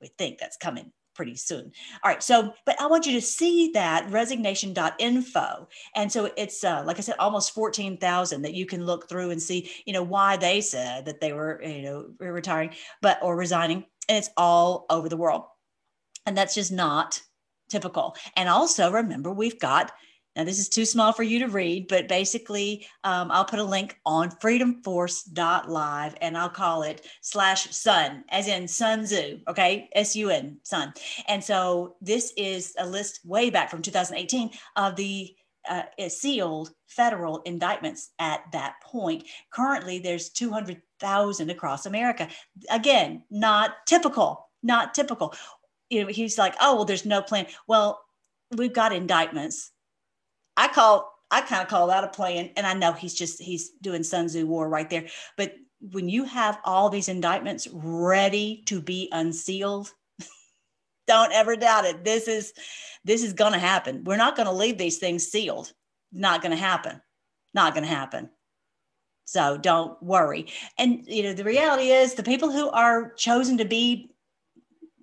[0.00, 1.70] We think that's coming pretty soon.
[2.02, 2.22] All right.
[2.22, 5.68] So, but I want you to see that resignation.info.
[5.94, 9.40] And so it's, uh, like I said, almost 14,000 that you can look through and
[9.40, 13.84] see, you know, why they said that they were, you know, retiring, but, or resigning.
[14.08, 15.44] And it's all over the world.
[16.26, 17.20] And that's just not
[17.68, 18.16] typical.
[18.36, 19.92] And also remember, we've got
[20.36, 23.64] now, this is too small for you to read, but basically, um, I'll put a
[23.64, 29.88] link on freedomforce.live and I'll call it slash sun, as in Sun Tzu, okay?
[29.94, 30.92] S U N, sun.
[31.28, 35.34] And so this is a list way back from 2018 of the
[35.68, 39.24] uh, sealed federal indictments at that point.
[39.50, 42.28] Currently, there's 200,000 across America.
[42.70, 45.32] Again, not typical, not typical.
[45.90, 47.46] You know, he's like, oh, well, there's no plan.
[47.68, 48.00] Well,
[48.56, 49.70] we've got indictments
[50.56, 52.50] I call I kind of call that a plan.
[52.56, 55.06] And I know he's just he's doing Sun Tzu war right there.
[55.36, 59.92] But when you have all these indictments ready to be unsealed,
[61.06, 62.04] don't ever doubt it.
[62.04, 62.52] This is
[63.04, 64.04] this is gonna happen.
[64.04, 65.72] We're not gonna leave these things sealed.
[66.12, 67.00] Not gonna happen.
[67.52, 68.30] Not gonna happen.
[69.24, 70.46] So don't worry.
[70.78, 74.10] And you know, the reality is the people who are chosen to be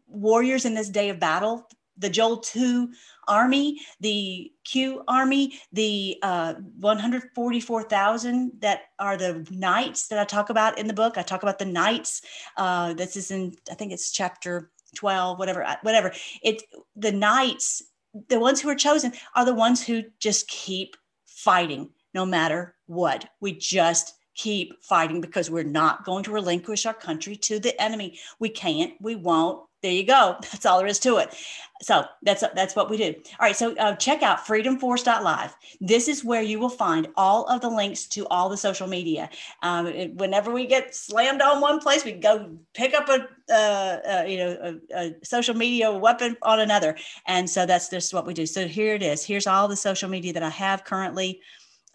[0.07, 1.67] warriors in this day of battle,
[2.01, 2.91] the Joel 2
[3.27, 10.77] army, the Q army, the uh, 144,000 that are the knights that I talk about
[10.77, 11.17] in the book.
[11.17, 12.21] I talk about the knights.
[12.57, 16.11] Uh, this is in, I think it's chapter 12, whatever, uh, whatever.
[16.43, 16.63] It,
[16.95, 17.83] the knights,
[18.27, 23.29] the ones who are chosen are the ones who just keep fighting no matter what.
[23.39, 28.19] We just keep fighting because we're not going to relinquish our country to the enemy.
[28.39, 29.65] We can't, we won't.
[29.81, 30.37] There you go.
[30.41, 31.35] That's all there is to it.
[31.81, 33.15] So that's that's what we do.
[33.39, 33.55] All right.
[33.55, 35.55] So uh, check out freedomforce.live.
[35.79, 39.29] This is where you will find all of the links to all the social media.
[39.63, 44.19] Um, it, whenever we get slammed on one place, we go pick up a uh,
[44.19, 48.27] uh, you know a, a, social media weapon on another, and so that's just what
[48.27, 48.45] we do.
[48.45, 49.25] So here it is.
[49.25, 51.41] Here's all the social media that I have currently.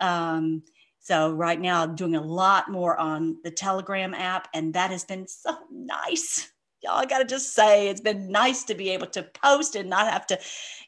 [0.00, 0.64] Um,
[0.98, 5.04] so right now, I'm doing a lot more on the Telegram app, and that has
[5.04, 6.50] been so nice.
[6.86, 10.08] Y'all, I gotta just say, it's been nice to be able to post and not
[10.08, 10.38] have to,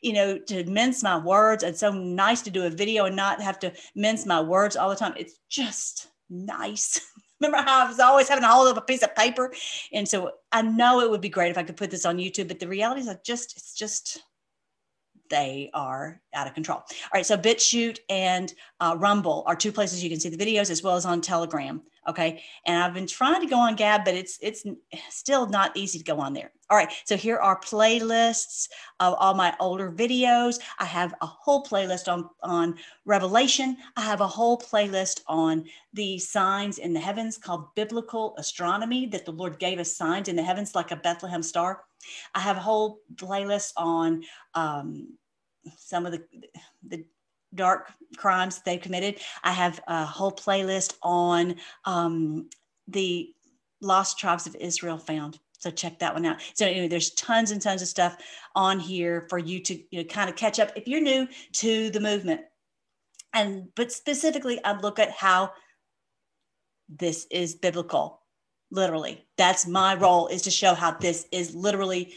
[0.00, 1.64] you know, to mince my words.
[1.64, 4.90] It's so nice to do a video and not have to mince my words all
[4.90, 5.14] the time.
[5.16, 7.00] It's just nice.
[7.40, 9.52] Remember how I was always having to hold up a piece of paper?
[9.92, 12.46] And so I know it would be great if I could put this on YouTube,
[12.46, 14.22] but the reality is I just, it's just
[15.30, 16.78] they are out of control.
[16.78, 20.70] All right, so BitChute and uh, Rumble are two places you can see the videos
[20.70, 21.82] as well as on Telegram.
[22.08, 24.64] Okay, and I've been trying to go on Gab, but it's it's
[25.10, 26.52] still not easy to go on there.
[26.70, 28.68] All right, so here are playlists
[29.00, 30.58] of all my older videos.
[30.78, 33.76] I have a whole playlist on on Revelation.
[33.96, 39.26] I have a whole playlist on the signs in the heavens called biblical astronomy that
[39.26, 41.84] the Lord gave us signs in the heavens like a Bethlehem star.
[42.34, 45.18] I have a whole playlist on um,
[45.76, 46.24] some of the
[46.86, 47.04] the
[47.54, 49.20] dark crimes they committed.
[49.42, 52.48] I have a whole playlist on um,
[52.87, 53.32] the
[53.80, 55.38] lost tribes of Israel found.
[55.58, 56.38] So check that one out.
[56.54, 58.16] So anyway, there's tons and tons of stuff
[58.54, 61.90] on here for you to you know, kind of catch up if you're new to
[61.90, 62.42] the movement.
[63.34, 65.52] And but specifically, I look at how
[66.88, 68.22] this is biblical,
[68.70, 69.26] literally.
[69.37, 72.14] That's my role is to show how this is literally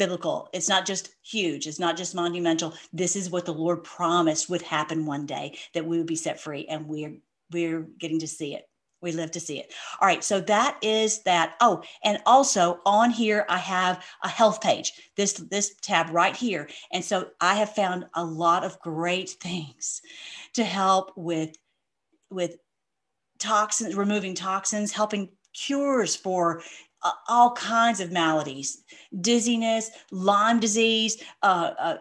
[0.00, 0.48] biblical.
[0.54, 2.72] It's not just huge, it's not just monumental.
[2.90, 6.40] This is what the Lord promised would happen one day that we would be set
[6.40, 7.18] free and we're
[7.52, 8.64] we're getting to see it.
[9.02, 9.74] We live to see it.
[10.00, 11.56] All right, so that is that.
[11.60, 14.92] Oh, and also on here I have a health page.
[15.18, 16.70] This this tab right here.
[16.92, 20.00] And so I have found a lot of great things
[20.54, 21.54] to help with
[22.30, 22.56] with
[23.38, 26.62] toxins, removing toxins, helping cures for
[27.28, 28.84] all kinds of maladies
[29.20, 31.96] dizziness lyme disease uh, uh,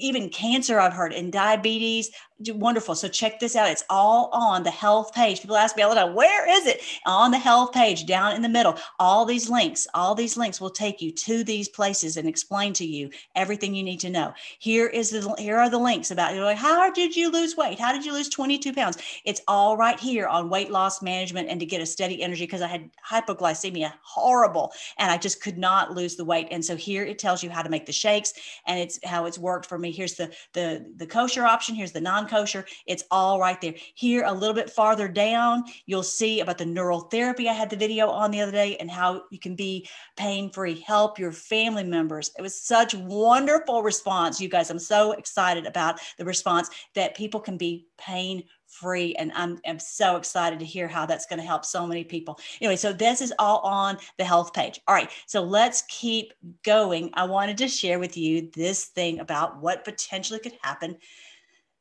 [0.00, 2.10] even cancer i've heard and diabetes
[2.50, 2.94] wonderful.
[2.94, 3.70] So check this out.
[3.70, 5.40] It's all on the health page.
[5.40, 6.82] People ask me all the time, where is it?
[7.06, 8.76] On the health page, down in the middle.
[8.98, 12.84] All these links, all these links will take you to these places and explain to
[12.84, 14.32] you everything you need to know.
[14.58, 17.78] Here is the here are the links about like, how did you lose weight?
[17.78, 18.98] How did you lose 22 pounds?
[19.24, 22.62] It's all right here on weight loss management and to get a steady energy because
[22.62, 26.48] I had hypoglycemia, horrible, and I just could not lose the weight.
[26.50, 28.34] And so here it tells you how to make the shakes
[28.66, 29.90] and it's how it's worked for me.
[29.90, 31.74] Here's the the the kosher option.
[31.74, 32.64] Here's the non kosher.
[32.86, 33.74] It's all right there.
[33.94, 37.48] Here, a little bit farther down, you'll see about the neural therapy.
[37.48, 40.80] I had the video on the other day and how you can be pain free,
[40.80, 42.30] help your family members.
[42.38, 44.70] It was such wonderful response, you guys.
[44.70, 49.78] I'm so excited about the response that people can be pain free and I'm, I'm
[49.78, 53.20] so excited to hear how that's going to help so many people anyway so this
[53.20, 56.32] is all on the health page all right so let's keep
[56.64, 60.96] going i wanted to share with you this thing about what potentially could happen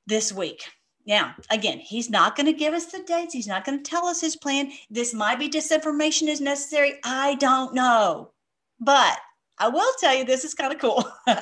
[0.07, 0.63] this week.
[1.05, 3.33] Now, again, he's not going to give us the dates.
[3.33, 4.71] He's not going to tell us his plan.
[4.89, 6.99] This might be disinformation is necessary.
[7.03, 8.31] I don't know.
[8.79, 9.17] But
[9.61, 11.07] I will tell you this is kind of cool.
[11.27, 11.37] All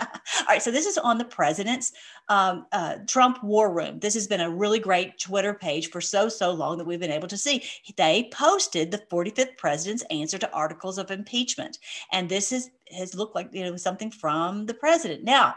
[0.49, 1.93] right, so this is on the president's
[2.27, 3.97] um, uh, Trump War Room.
[3.99, 7.11] This has been a really great Twitter page for so so long that we've been
[7.11, 7.63] able to see.
[7.95, 11.79] They posted the 45th president's answer to articles of impeachment,
[12.11, 15.23] and this is has looked like you know something from the president.
[15.23, 15.55] Now,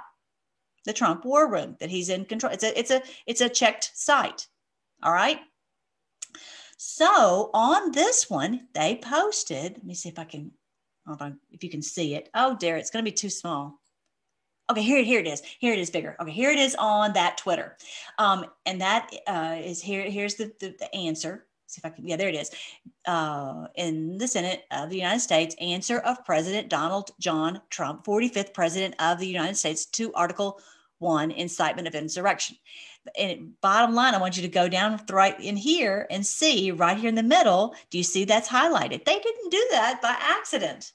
[0.85, 2.53] the Trump War Room that he's in control.
[2.53, 4.47] It's a it's a it's a checked site.
[5.02, 5.40] All right.
[6.77, 9.75] So on this one, they posted.
[9.75, 10.50] Let me see if I can.
[11.07, 12.29] Hold on, if you can see it.
[12.35, 13.81] Oh dear, it's going to be too small.
[14.71, 15.42] Okay, here, here it is.
[15.59, 16.17] Here it is bigger.
[16.21, 17.77] Okay, here it is on that Twitter.
[18.19, 20.09] Um, and that uh, is here.
[20.09, 22.50] Here's the, the, the answer see if I can, yeah, there it is.
[23.06, 28.54] Uh, in the Senate of the United States, answer of President Donald John Trump, 45th
[28.54, 30.60] President of the United States, to Article
[30.98, 32.56] one, incitement of insurrection.
[33.18, 36.96] And bottom line, I want you to go down right in here and see right
[36.96, 37.75] here in the middle.
[37.90, 39.04] Do you see that's highlighted?
[39.04, 40.92] They didn't do that by accident.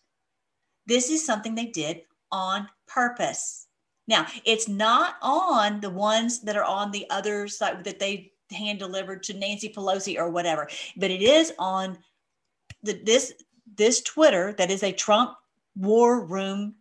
[0.85, 3.67] This is something they did on purpose.
[4.07, 8.79] Now, it's not on the ones that are on the other side that they hand
[8.79, 11.97] delivered to Nancy Pelosi or whatever, but it is on
[12.83, 13.33] the, this
[13.75, 15.35] this Twitter that is a Trump
[15.75, 16.75] War Room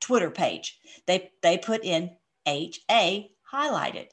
[0.00, 0.78] Twitter page.
[1.06, 2.10] They they put in
[2.46, 4.08] HA highlighted.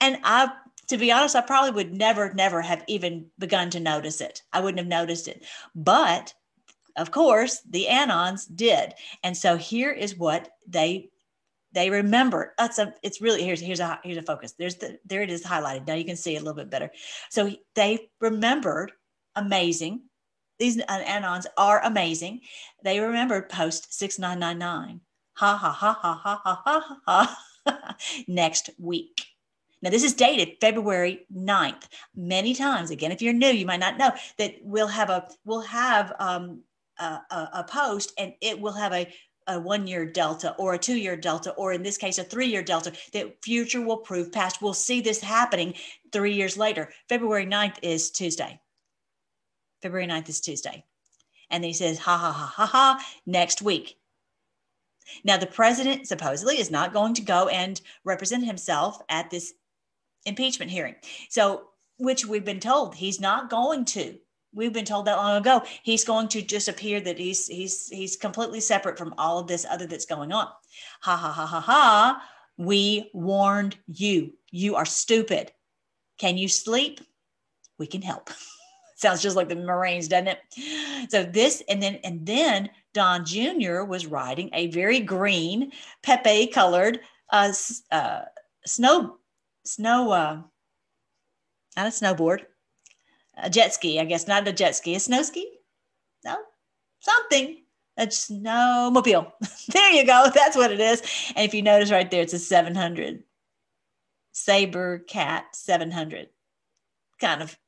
[0.00, 0.50] And I
[0.88, 4.42] to be honest, I probably would never, never have even begun to notice it.
[4.52, 5.44] I wouldn't have noticed it.
[5.72, 6.34] But
[6.96, 8.94] of course, the Anons did.
[9.22, 11.10] And so here is what they
[11.72, 12.50] they remembered.
[12.58, 14.52] That's a it's really here's here's a here's a focus.
[14.58, 15.86] There's the there it is highlighted.
[15.86, 16.90] Now you can see it a little bit better.
[17.30, 18.92] So they remembered
[19.36, 20.02] amazing.
[20.58, 22.40] These Anons are amazing.
[22.84, 25.00] They remembered post 6999.
[25.34, 27.96] Ha ha ha ha ha ha ha ha
[28.28, 29.24] next week.
[29.82, 31.84] Now, this is dated February 9th.
[32.14, 35.62] Many times, again, if you're new, you might not know that we'll have a we'll
[35.62, 36.62] have um,
[36.98, 39.08] a, a post and it will have a
[39.46, 42.46] a one year delta or a two year delta, or in this case, a three
[42.46, 44.62] year delta, that future will prove past.
[44.62, 45.74] We'll see this happening
[46.12, 46.90] three years later.
[47.08, 48.60] February 9th is Tuesday.
[49.82, 50.84] February 9th is Tuesday.
[51.50, 53.96] And he says, ha ha ha ha ha, next week.
[55.24, 59.54] Now, the president supposedly is not going to go and represent himself at this
[60.24, 60.94] impeachment hearing.
[61.28, 61.68] So,
[61.98, 64.18] which we've been told he's not going to.
[64.52, 65.62] We've been told that long ago.
[65.82, 69.64] He's going to just appear that he's he's he's completely separate from all of this
[69.68, 70.48] other that's going on.
[71.02, 72.22] Ha ha ha ha ha.
[72.56, 74.32] We warned you.
[74.50, 75.52] You are stupid.
[76.18, 77.00] Can you sleep?
[77.78, 78.30] We can help.
[78.96, 81.10] Sounds just like the Marines, doesn't it?
[81.10, 83.84] So this, and then and then Don Jr.
[83.84, 85.72] was riding a very green,
[86.02, 87.52] Pepe colored uh,
[87.92, 88.22] uh,
[88.66, 89.16] snow
[89.64, 90.42] snow uh,
[91.76, 92.40] not a snowboard,
[93.42, 95.50] a jet ski, I guess, not a jet ski, a snow ski.
[96.24, 96.36] No,
[97.00, 97.62] something.
[97.96, 99.32] A snowmobile.
[99.72, 100.30] there you go.
[100.34, 101.02] That's what it is.
[101.36, 103.22] And if you notice right there, it's a 700
[104.32, 106.28] Saber Cat 700.
[107.20, 107.58] Kind of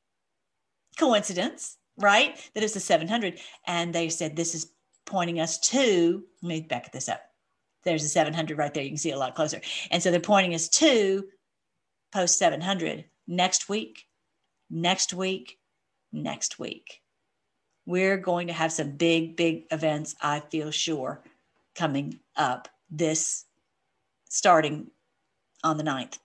[0.97, 2.37] coincidence, right?
[2.53, 3.39] That it's a 700.
[3.67, 4.71] And they said this is
[5.05, 7.21] pointing us to, let me back this up.
[7.83, 8.83] There's a 700 right there.
[8.83, 9.61] You can see a lot closer.
[9.91, 11.25] And so they're pointing us to
[12.11, 14.05] post 700 next week,
[14.69, 15.57] next week,
[16.13, 17.01] next week.
[17.85, 21.21] We're going to have some big, big events, I feel sure,
[21.75, 23.45] coming up this
[24.29, 24.87] starting
[25.63, 26.19] on the 9th.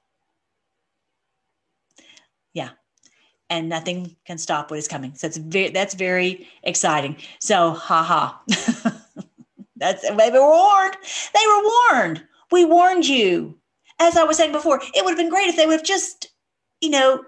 [2.52, 2.70] Yeah,
[3.50, 5.14] and nothing can stop what is coming.
[5.14, 7.16] So it's very that's very exciting.
[7.40, 8.32] So haha.
[9.76, 10.96] that's they were warned.
[11.34, 12.24] They were warned.
[12.50, 13.58] We warned you.
[14.00, 16.28] As I was saying before, it would have been great if they would have just,
[16.80, 17.24] you know,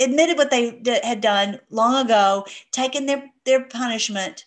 [0.00, 4.46] admitted what they d- had done long ago, taken their their punishment,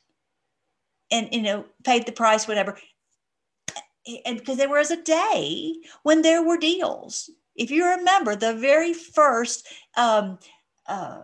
[1.12, 2.78] and you know, paid the price, whatever.
[4.26, 7.30] And because there was a day when there were deals.
[7.56, 9.68] If you remember, the very first
[9.98, 10.38] um,
[10.88, 11.24] uh,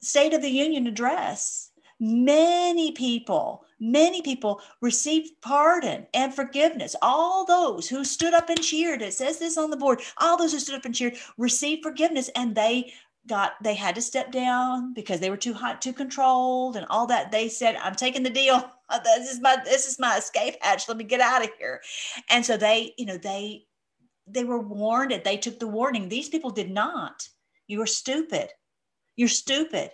[0.00, 6.94] State of the Union address, many people, many people received pardon and forgiveness.
[7.02, 10.52] All those who stood up and cheered, it says this on the board, all those
[10.52, 12.92] who stood up and cheered received forgiveness and they
[13.28, 17.06] got they had to step down because they were too hot too controlled and all
[17.06, 17.30] that.
[17.30, 18.70] They said i'm taking the deal.
[19.04, 20.88] This is my this is my escape hatch.
[20.88, 21.82] Let me get out of here.
[22.30, 23.66] And so they you know they
[24.26, 26.08] they were warned and they took the warning.
[26.08, 27.28] These people did not.
[27.66, 28.48] You were stupid.
[29.16, 29.90] You're stupid.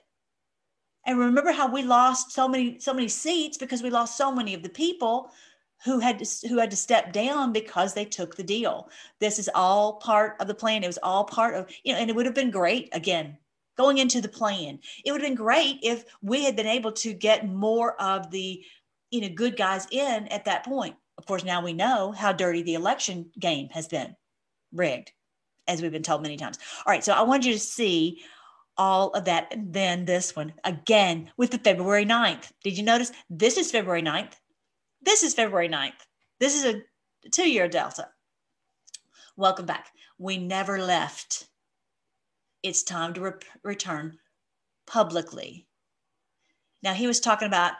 [1.07, 4.55] And remember how we lost so many so many seats because we lost so many
[4.55, 5.30] of the people
[5.85, 8.89] who had to, who had to step down because they took the deal.
[9.20, 10.82] This is all part of the plan.
[10.82, 13.37] It was all part of you know, and it would have been great again
[13.76, 14.78] going into the plan.
[15.05, 18.64] It would have been great if we had been able to get more of the
[19.11, 20.97] you know good guys in at that point.
[21.18, 24.16] Of course, now we know how dirty the election game has been
[24.72, 25.12] rigged,
[25.68, 26.59] as we've been told many times.
[26.85, 28.22] All right, so I want you to see
[28.76, 29.53] all of that.
[29.53, 32.51] And then this one again with the February 9th.
[32.62, 34.32] Did you notice this is February 9th?
[35.03, 36.07] This is February 9th.
[36.41, 36.83] This is a
[37.31, 38.09] two year delta.
[39.37, 39.91] Welcome back.
[40.19, 41.49] We never left.
[42.63, 43.33] It's time to re-
[43.63, 44.19] return
[44.87, 45.67] publicly.
[46.83, 47.73] Now he was talking about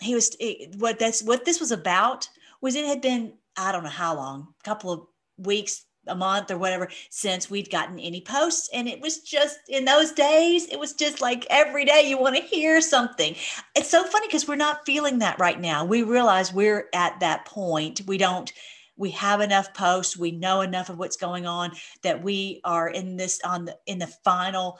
[0.00, 0.36] he was
[0.78, 2.28] what that's what this was about
[2.60, 5.06] was it had been I don't know how long, a couple of
[5.38, 9.84] weeks, a month or whatever since we'd gotten any posts and it was just in
[9.84, 13.34] those days it was just like every day you want to hear something.
[13.74, 15.84] It's so funny because we're not feeling that right now.
[15.84, 18.02] We realize we're at that point.
[18.06, 18.52] We don't
[18.96, 20.16] we have enough posts.
[20.16, 21.72] We know enough of what's going on
[22.02, 24.78] that we are in this on the in the final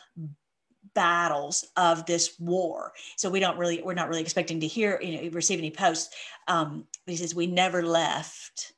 [0.94, 2.92] battles of this war.
[3.16, 6.14] So we don't really we're not really expecting to hear you know receive any posts.
[6.48, 8.72] Um he says we never left.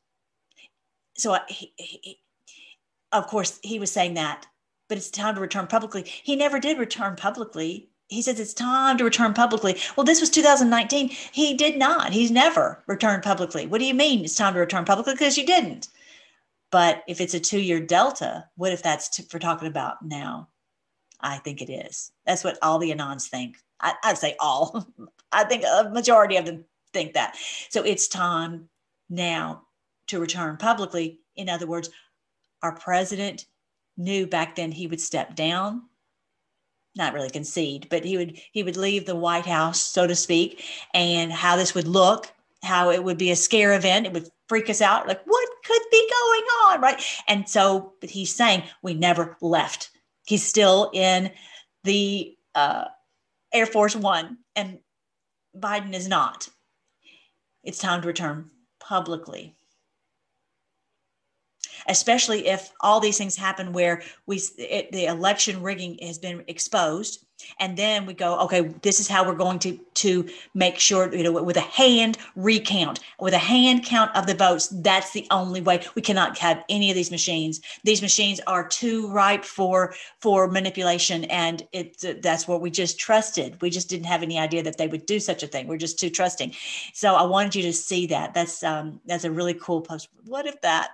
[1.16, 2.18] So he, he,
[3.14, 4.46] of course he was saying that
[4.88, 8.98] but it's time to return publicly he never did return publicly he says it's time
[8.98, 9.78] to return publicly.
[9.96, 11.08] Well, this was 2019.
[11.08, 12.12] He did not.
[12.12, 13.66] He's never returned publicly.
[13.66, 15.14] What do you mean it's time to return publicly?
[15.14, 15.88] Because you didn't.
[16.70, 20.48] But if it's a two year delta, what if that's t- for talking about now?
[21.20, 22.12] I think it is.
[22.26, 23.56] That's what all the Anons think.
[23.80, 24.86] I, I'd say all.
[25.32, 27.36] I think a majority of them think that.
[27.70, 28.68] So it's time
[29.08, 29.62] now
[30.08, 31.20] to return publicly.
[31.36, 31.90] In other words,
[32.64, 33.46] our president
[33.96, 35.82] knew back then he would step down
[36.96, 40.64] not really concede, but he would he would leave the White House, so to speak,
[40.92, 44.70] and how this would look, how it would be a scare event, it would freak
[44.70, 47.02] us out, like what could be going on, right?
[47.26, 49.90] And so, he's saying we never left.
[50.26, 51.30] He's still in
[51.82, 52.84] the uh,
[53.52, 54.78] Air Force One, and
[55.56, 56.48] Biden is not.
[57.62, 59.56] It's time to return publicly
[61.88, 67.24] especially if all these things happen where we it, the election rigging has been exposed.
[67.58, 71.24] And then we go okay this is how we're going to to make sure you
[71.24, 73.00] know with a hand recount.
[73.20, 75.82] With a hand count of the votes that's the only way.
[75.94, 77.60] We cannot have any of these machines.
[77.82, 83.60] These machines are too ripe for for manipulation and it that's what we just trusted.
[83.60, 85.66] We just didn't have any idea that they would do such a thing.
[85.66, 86.54] We're just too trusting.
[86.92, 88.32] So i wanted you to see that.
[88.32, 90.08] That's um that's a really cool post.
[90.24, 90.90] What if that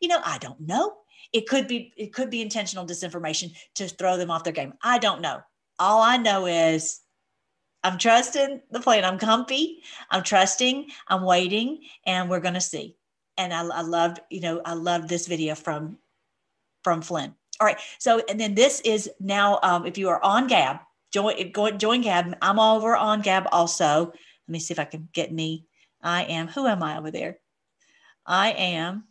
[0.00, 0.94] you know, I don't know.
[1.32, 4.74] It could be it could be intentional disinformation to throw them off their game.
[4.82, 5.40] I don't know.
[5.78, 7.00] All I know is
[7.82, 9.04] I'm trusting the plan.
[9.04, 9.82] I'm comfy.
[10.10, 10.88] I'm trusting.
[11.08, 12.96] I'm waiting, and we're to see.
[13.38, 15.98] And I, I loved, you know, I loved this video from
[16.84, 17.34] from Flynn.
[17.60, 17.78] All right.
[17.98, 20.78] So, and then this is now, um, if you are on Gab,
[21.12, 22.36] join go join Gab.
[22.42, 24.06] I'm over on Gab also.
[24.06, 25.66] Let me see if I can get me.
[26.02, 26.48] I am.
[26.48, 27.38] Who am I over there?
[28.26, 29.04] I am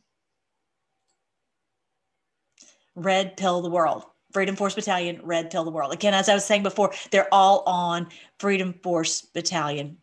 [2.99, 4.03] Red Pill the World.
[4.31, 5.91] Freedom Force Battalion, Red Pill the World.
[5.91, 9.97] Again, as I was saying before, they're all on Freedom Force Battalion.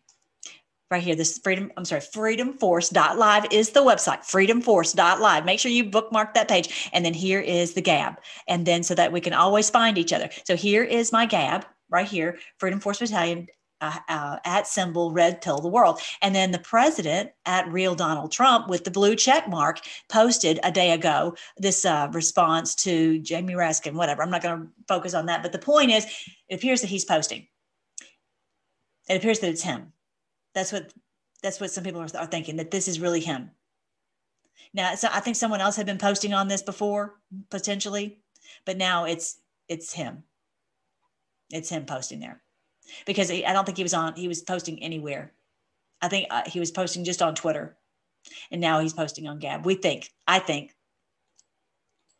[0.90, 5.44] Right here, this freedom, I'm sorry, freedomforce.live is the website, freedomforce.live.
[5.44, 6.90] Make sure you bookmark that page.
[6.92, 8.16] And then here is the Gab.
[8.46, 10.28] And then so that we can always find each other.
[10.44, 13.48] So here is my Gab right here, Freedom Force Battalion
[13.80, 16.00] uh, uh, at symbol red pill the world.
[16.22, 20.72] And then the president at real donald trump with the blue check mark posted a
[20.72, 24.22] day ago this uh, response to jamie raskin whatever.
[24.22, 26.06] I'm not going to focus on that but the point is
[26.48, 27.46] it appears that he's posting.
[29.08, 29.92] It appears that it's him.
[30.54, 30.92] That's what
[31.42, 33.50] that's what some people are, are thinking that this is really him.
[34.72, 37.16] Now so i think someone else had been posting on this before
[37.50, 38.20] potentially
[38.64, 40.22] but now it's it's him.
[41.50, 42.42] It's him posting there
[43.06, 45.32] because he, I don't think he was on, he was posting anywhere.
[46.02, 47.76] I think uh, he was posting just on Twitter
[48.50, 49.64] and now he's posting on Gab.
[49.64, 50.74] We think, I think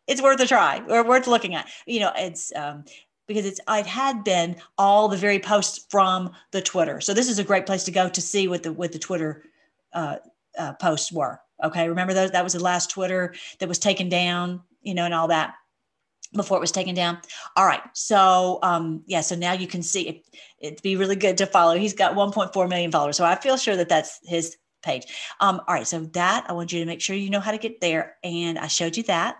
[0.07, 1.69] it's worth a try or worth looking at.
[1.87, 2.85] You know, it's, um,
[3.27, 7.01] because it's it had been all the very posts from the Twitter.
[7.01, 9.43] So this is a great place to go to see what the what the Twitter
[9.93, 10.17] uh,
[10.57, 11.41] uh, posts were.
[11.65, 12.31] Okay, remember those?
[12.31, 15.55] That was the last Twitter that was taken down, you know, and all that
[16.35, 17.19] before it was taken down.
[17.57, 17.83] All right.
[17.95, 20.27] So um, yeah, so now you can see it,
[20.61, 21.77] it'd be really good to follow.
[21.77, 23.17] He's got 1.4 million followers.
[23.17, 25.07] So I feel sure that that's his page.
[25.41, 25.87] Um, all right.
[25.87, 28.17] So that I want you to make sure you know how to get there.
[28.23, 29.39] And I showed you that.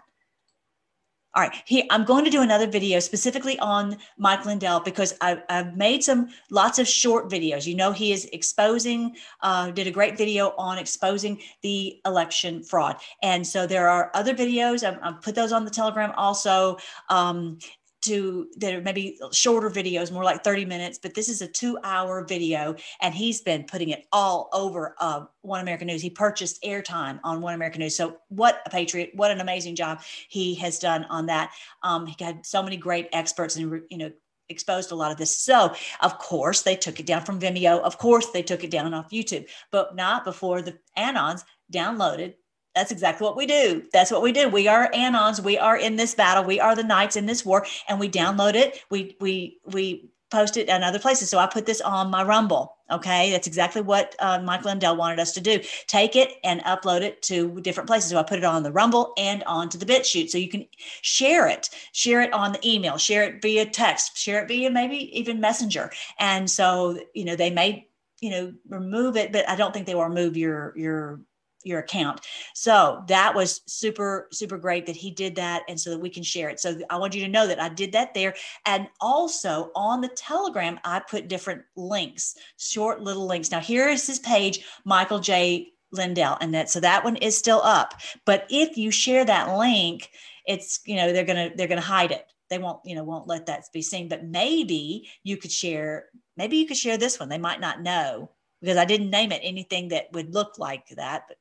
[1.37, 5.43] All right, here I'm going to do another video specifically on Mike Lindell because I,
[5.51, 7.67] have made some lots of short videos.
[7.67, 12.97] You know, he is exposing, uh, did a great video on exposing the election fraud,
[13.23, 14.83] and so there are other videos.
[14.83, 16.79] I've, I've put those on the Telegram also.
[17.11, 17.59] Um,
[18.03, 21.79] to that are maybe shorter videos, more like 30 minutes, but this is a two
[21.83, 26.03] hour video and he's been putting it all over uh, One American News.
[26.03, 27.97] He purchased airtime on One American News.
[27.97, 31.53] So, what a patriot, what an amazing job he has done on that.
[31.83, 34.13] Um, he had so many great experts and, you know,
[34.49, 35.37] exposed a lot of this.
[35.37, 37.81] So, of course, they took it down from Vimeo.
[37.81, 42.35] Of course, they took it down off YouTube, but not before the Anons downloaded
[42.77, 43.85] that's exactly what we do.
[43.91, 44.51] That's what we do.
[44.51, 45.43] We are anons.
[45.43, 46.45] We are in this battle.
[46.45, 48.85] We are the knights in this war, and we download it.
[48.91, 51.31] We we we post it in other places.
[51.31, 52.77] So I put this on my Rumble.
[52.91, 55.59] Okay, that's exactly what uh, Mike Lindell wanted us to do.
[55.87, 58.11] Take it and upload it to different places.
[58.11, 60.67] So I put it on the Rumble and onto the BitChute, so you can
[61.01, 61.71] share it.
[61.93, 62.99] Share it on the email.
[62.99, 64.19] Share it via text.
[64.19, 65.91] Share it via maybe even Messenger.
[66.19, 67.89] And so you know they may
[68.21, 71.21] you know remove it, but I don't think they will remove your your
[71.67, 72.21] your account.
[72.55, 75.63] So that was super, super great that he did that.
[75.69, 76.61] And so that we can share it.
[76.61, 78.35] So I want you to know that I did that there.
[78.65, 83.51] And also on the Telegram, I put different links, short little links.
[83.51, 85.73] Now, here is his page, Michael J.
[85.93, 86.39] Lindell.
[86.41, 87.95] And that, so that one is still up.
[88.25, 90.11] But if you share that link,
[90.47, 92.27] it's, you know, they're going to, they're going to hide it.
[92.49, 94.09] They won't, you know, won't let that be seen.
[94.09, 96.07] But maybe you could share,
[96.37, 97.29] maybe you could share this one.
[97.29, 101.25] They might not know because I didn't name it anything that would look like that,
[101.29, 101.39] but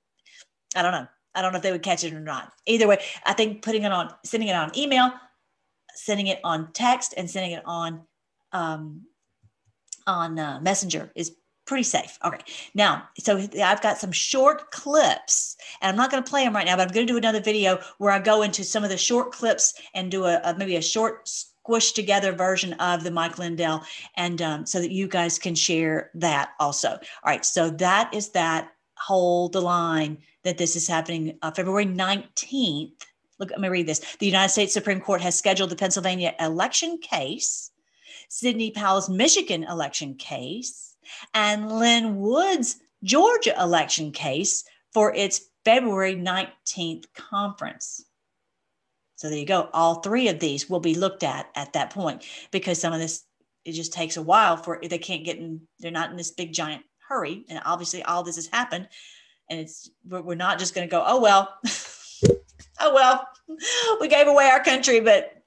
[0.76, 1.07] I don't know.
[1.34, 2.53] I don't know if they would catch it or not.
[2.65, 5.11] Either way, I think putting it on, sending it on email,
[5.93, 8.01] sending it on text, and sending it on
[8.51, 9.01] um,
[10.07, 12.17] on uh, Messenger is pretty safe.
[12.23, 12.39] Okay.
[12.73, 16.65] Now, so I've got some short clips, and I'm not going to play them right
[16.65, 18.97] now, but I'm going to do another video where I go into some of the
[18.97, 23.39] short clips and do a, a maybe a short squished together version of the Mike
[23.39, 23.84] Lindell,
[24.15, 26.91] and um, so that you guys can share that also.
[26.91, 27.43] All right.
[27.43, 28.71] So that is that.
[28.97, 32.93] Hold the line that this is happening uh, February 19th.
[33.39, 34.15] Look, let me read this.
[34.19, 37.71] The United States Supreme Court has scheduled the Pennsylvania election case,
[38.29, 40.95] Sidney Powell's Michigan election case,
[41.33, 48.05] and Lin Wood's Georgia election case for its February 19th conference.
[49.15, 49.69] So there you go.
[49.73, 53.23] All three of these will be looked at at that point because some of this
[53.63, 55.61] it just takes a while for they can't get in.
[55.79, 58.88] They're not in this big giant hurry, and obviously all this has happened
[59.49, 61.58] and it's we're not just going to go oh well
[62.80, 63.28] oh well
[64.01, 65.43] we gave away our country but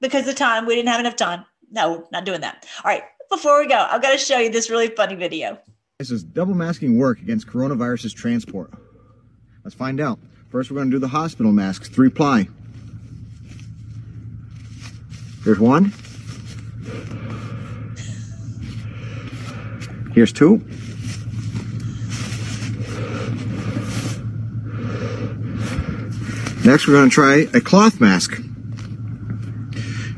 [0.00, 1.44] because of time we didn't have enough time.
[1.70, 2.66] No not doing that.
[2.84, 5.58] All right before we go i've got to show you this really funny video.
[5.98, 8.72] This is double masking work against coronavirus's transport.
[9.64, 10.18] Let's find out.
[10.50, 11.88] First we're going to do the hospital masks.
[11.88, 12.48] Three ply.
[15.44, 15.92] Here's one
[20.18, 20.60] here's two
[26.64, 28.32] Next, we're going to try a cloth mask.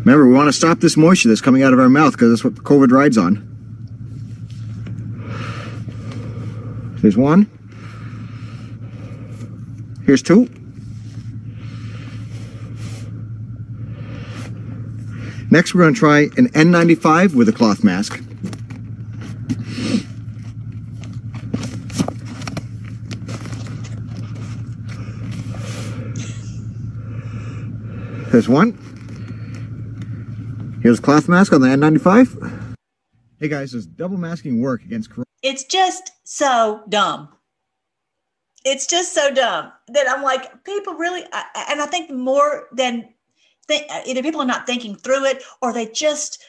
[0.00, 2.42] Remember, we want to stop this moisture that's coming out of our mouth because that's
[2.42, 3.36] what COVID rides on.
[7.00, 7.48] Here's one.
[10.04, 10.48] Here's two.
[15.52, 18.20] Next, we're going to try an N95 with a cloth mask.
[28.50, 28.72] One.
[30.82, 32.76] Here's cloth mask on the N95.
[33.38, 35.26] Hey guys, does double masking work against corona?
[35.42, 37.28] It's just so dumb.
[38.64, 43.08] It's just so dumb that I'm like, people really, and I think more than
[43.66, 46.42] think, either people are not thinking through it or they just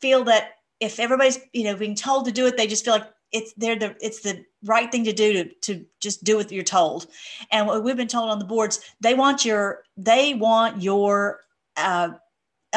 [0.00, 3.10] feel that if everybody's, you know, being told to do it, they just feel like
[3.32, 6.64] it's they're the it's the right thing to do to to just do what you're
[6.64, 7.06] told
[7.52, 11.40] and what we've been told on the boards they want your they want your
[11.78, 12.10] uh,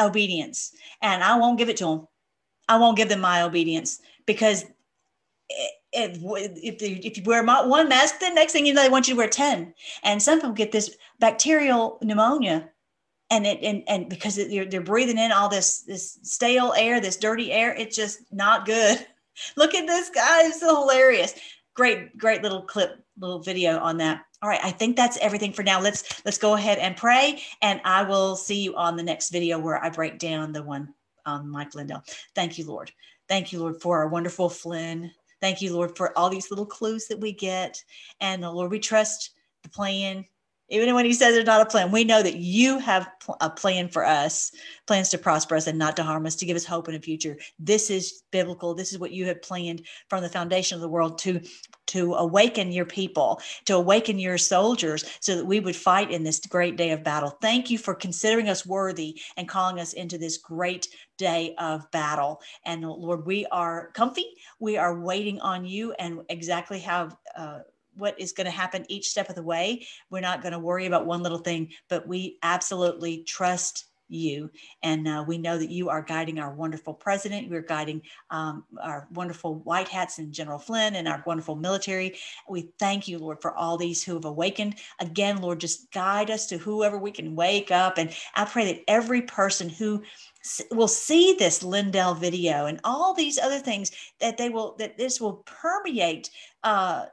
[0.00, 0.72] obedience
[1.02, 2.08] and i won't give it to them
[2.68, 4.64] i won't give them my obedience because
[5.94, 9.14] if, if, if you wear one mask the next thing you know they want you
[9.14, 12.68] to wear 10 and some people get this bacterial pneumonia
[13.30, 17.16] and it and, and because they're, they're breathing in all this this stale air this
[17.16, 19.06] dirty air it's just not good
[19.56, 20.46] Look at this guy.
[20.46, 21.34] It's hilarious.
[21.74, 24.24] Great, great little clip, little video on that.
[24.42, 25.80] All right, I think that's everything for now.
[25.80, 29.58] Let's let's go ahead and pray, and I will see you on the next video
[29.58, 30.92] where I break down the one
[31.24, 32.02] on Mike Lindell.
[32.34, 32.90] Thank you, Lord.
[33.28, 35.10] Thank you, Lord, for our wonderful Flynn.
[35.40, 37.82] Thank you, Lord, for all these little clues that we get.
[38.20, 39.30] And the Lord, we trust
[39.62, 40.24] the plan
[40.72, 43.08] even when he says there's not a plan, we know that you have
[43.40, 44.50] a plan for us,
[44.86, 47.00] plans to prosper us and not to harm us, to give us hope in a
[47.00, 47.36] future.
[47.58, 48.74] This is biblical.
[48.74, 51.40] This is what you have planned from the foundation of the world to
[51.88, 56.40] to awaken your people, to awaken your soldiers, so that we would fight in this
[56.40, 57.36] great day of battle.
[57.42, 62.40] Thank you for considering us worthy and calling us into this great day of battle.
[62.64, 64.24] And Lord, we are comfy.
[64.58, 67.10] We are waiting on you and exactly how.
[67.36, 67.58] Uh,
[67.96, 69.86] what is going to happen each step of the way.
[70.10, 74.50] We're not going to worry about one little thing, but we absolutely trust you.
[74.82, 77.50] And uh, we know that you are guiding our wonderful president.
[77.50, 82.18] We're guiding um, our wonderful white hats and General Flynn and our wonderful military.
[82.48, 84.76] We thank you, Lord, for all these who have awakened.
[85.00, 87.98] Again, Lord, just guide us to whoever we can wake up.
[87.98, 90.02] And I pray that every person who
[90.70, 95.20] will see this Lindell video and all these other things that they will that this
[95.20, 96.30] will permeate
[96.64, 97.06] uh,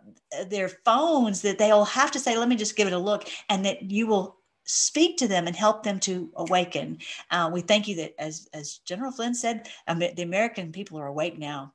[0.48, 3.66] their phones that they'll have to say let me just give it a look and
[3.66, 7.00] that you will speak to them and help them to awaken.
[7.32, 11.38] Uh, we thank you that as as general flynn said the american people are awake
[11.38, 11.74] now.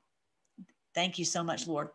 [0.94, 1.88] Thank you so much lord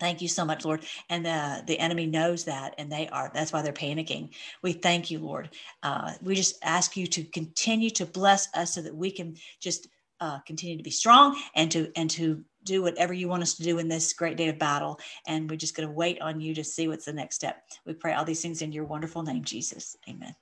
[0.00, 0.84] Thank you so much, Lord.
[1.10, 3.30] And the, the enemy knows that, and they are.
[3.34, 4.30] That's why they're panicking.
[4.62, 5.50] We thank you, Lord.
[5.82, 9.88] Uh, we just ask you to continue to bless us so that we can just
[10.20, 13.64] uh, continue to be strong and to and to do whatever you want us to
[13.64, 14.98] do in this great day of battle.
[15.26, 17.62] And we're just going to wait on you to see what's the next step.
[17.84, 19.96] We pray all these things in your wonderful name, Jesus.
[20.08, 20.34] Amen.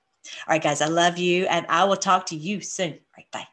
[0.47, 2.93] All right, guys, I love you, and I will talk to you soon.
[2.93, 3.47] All right, bye.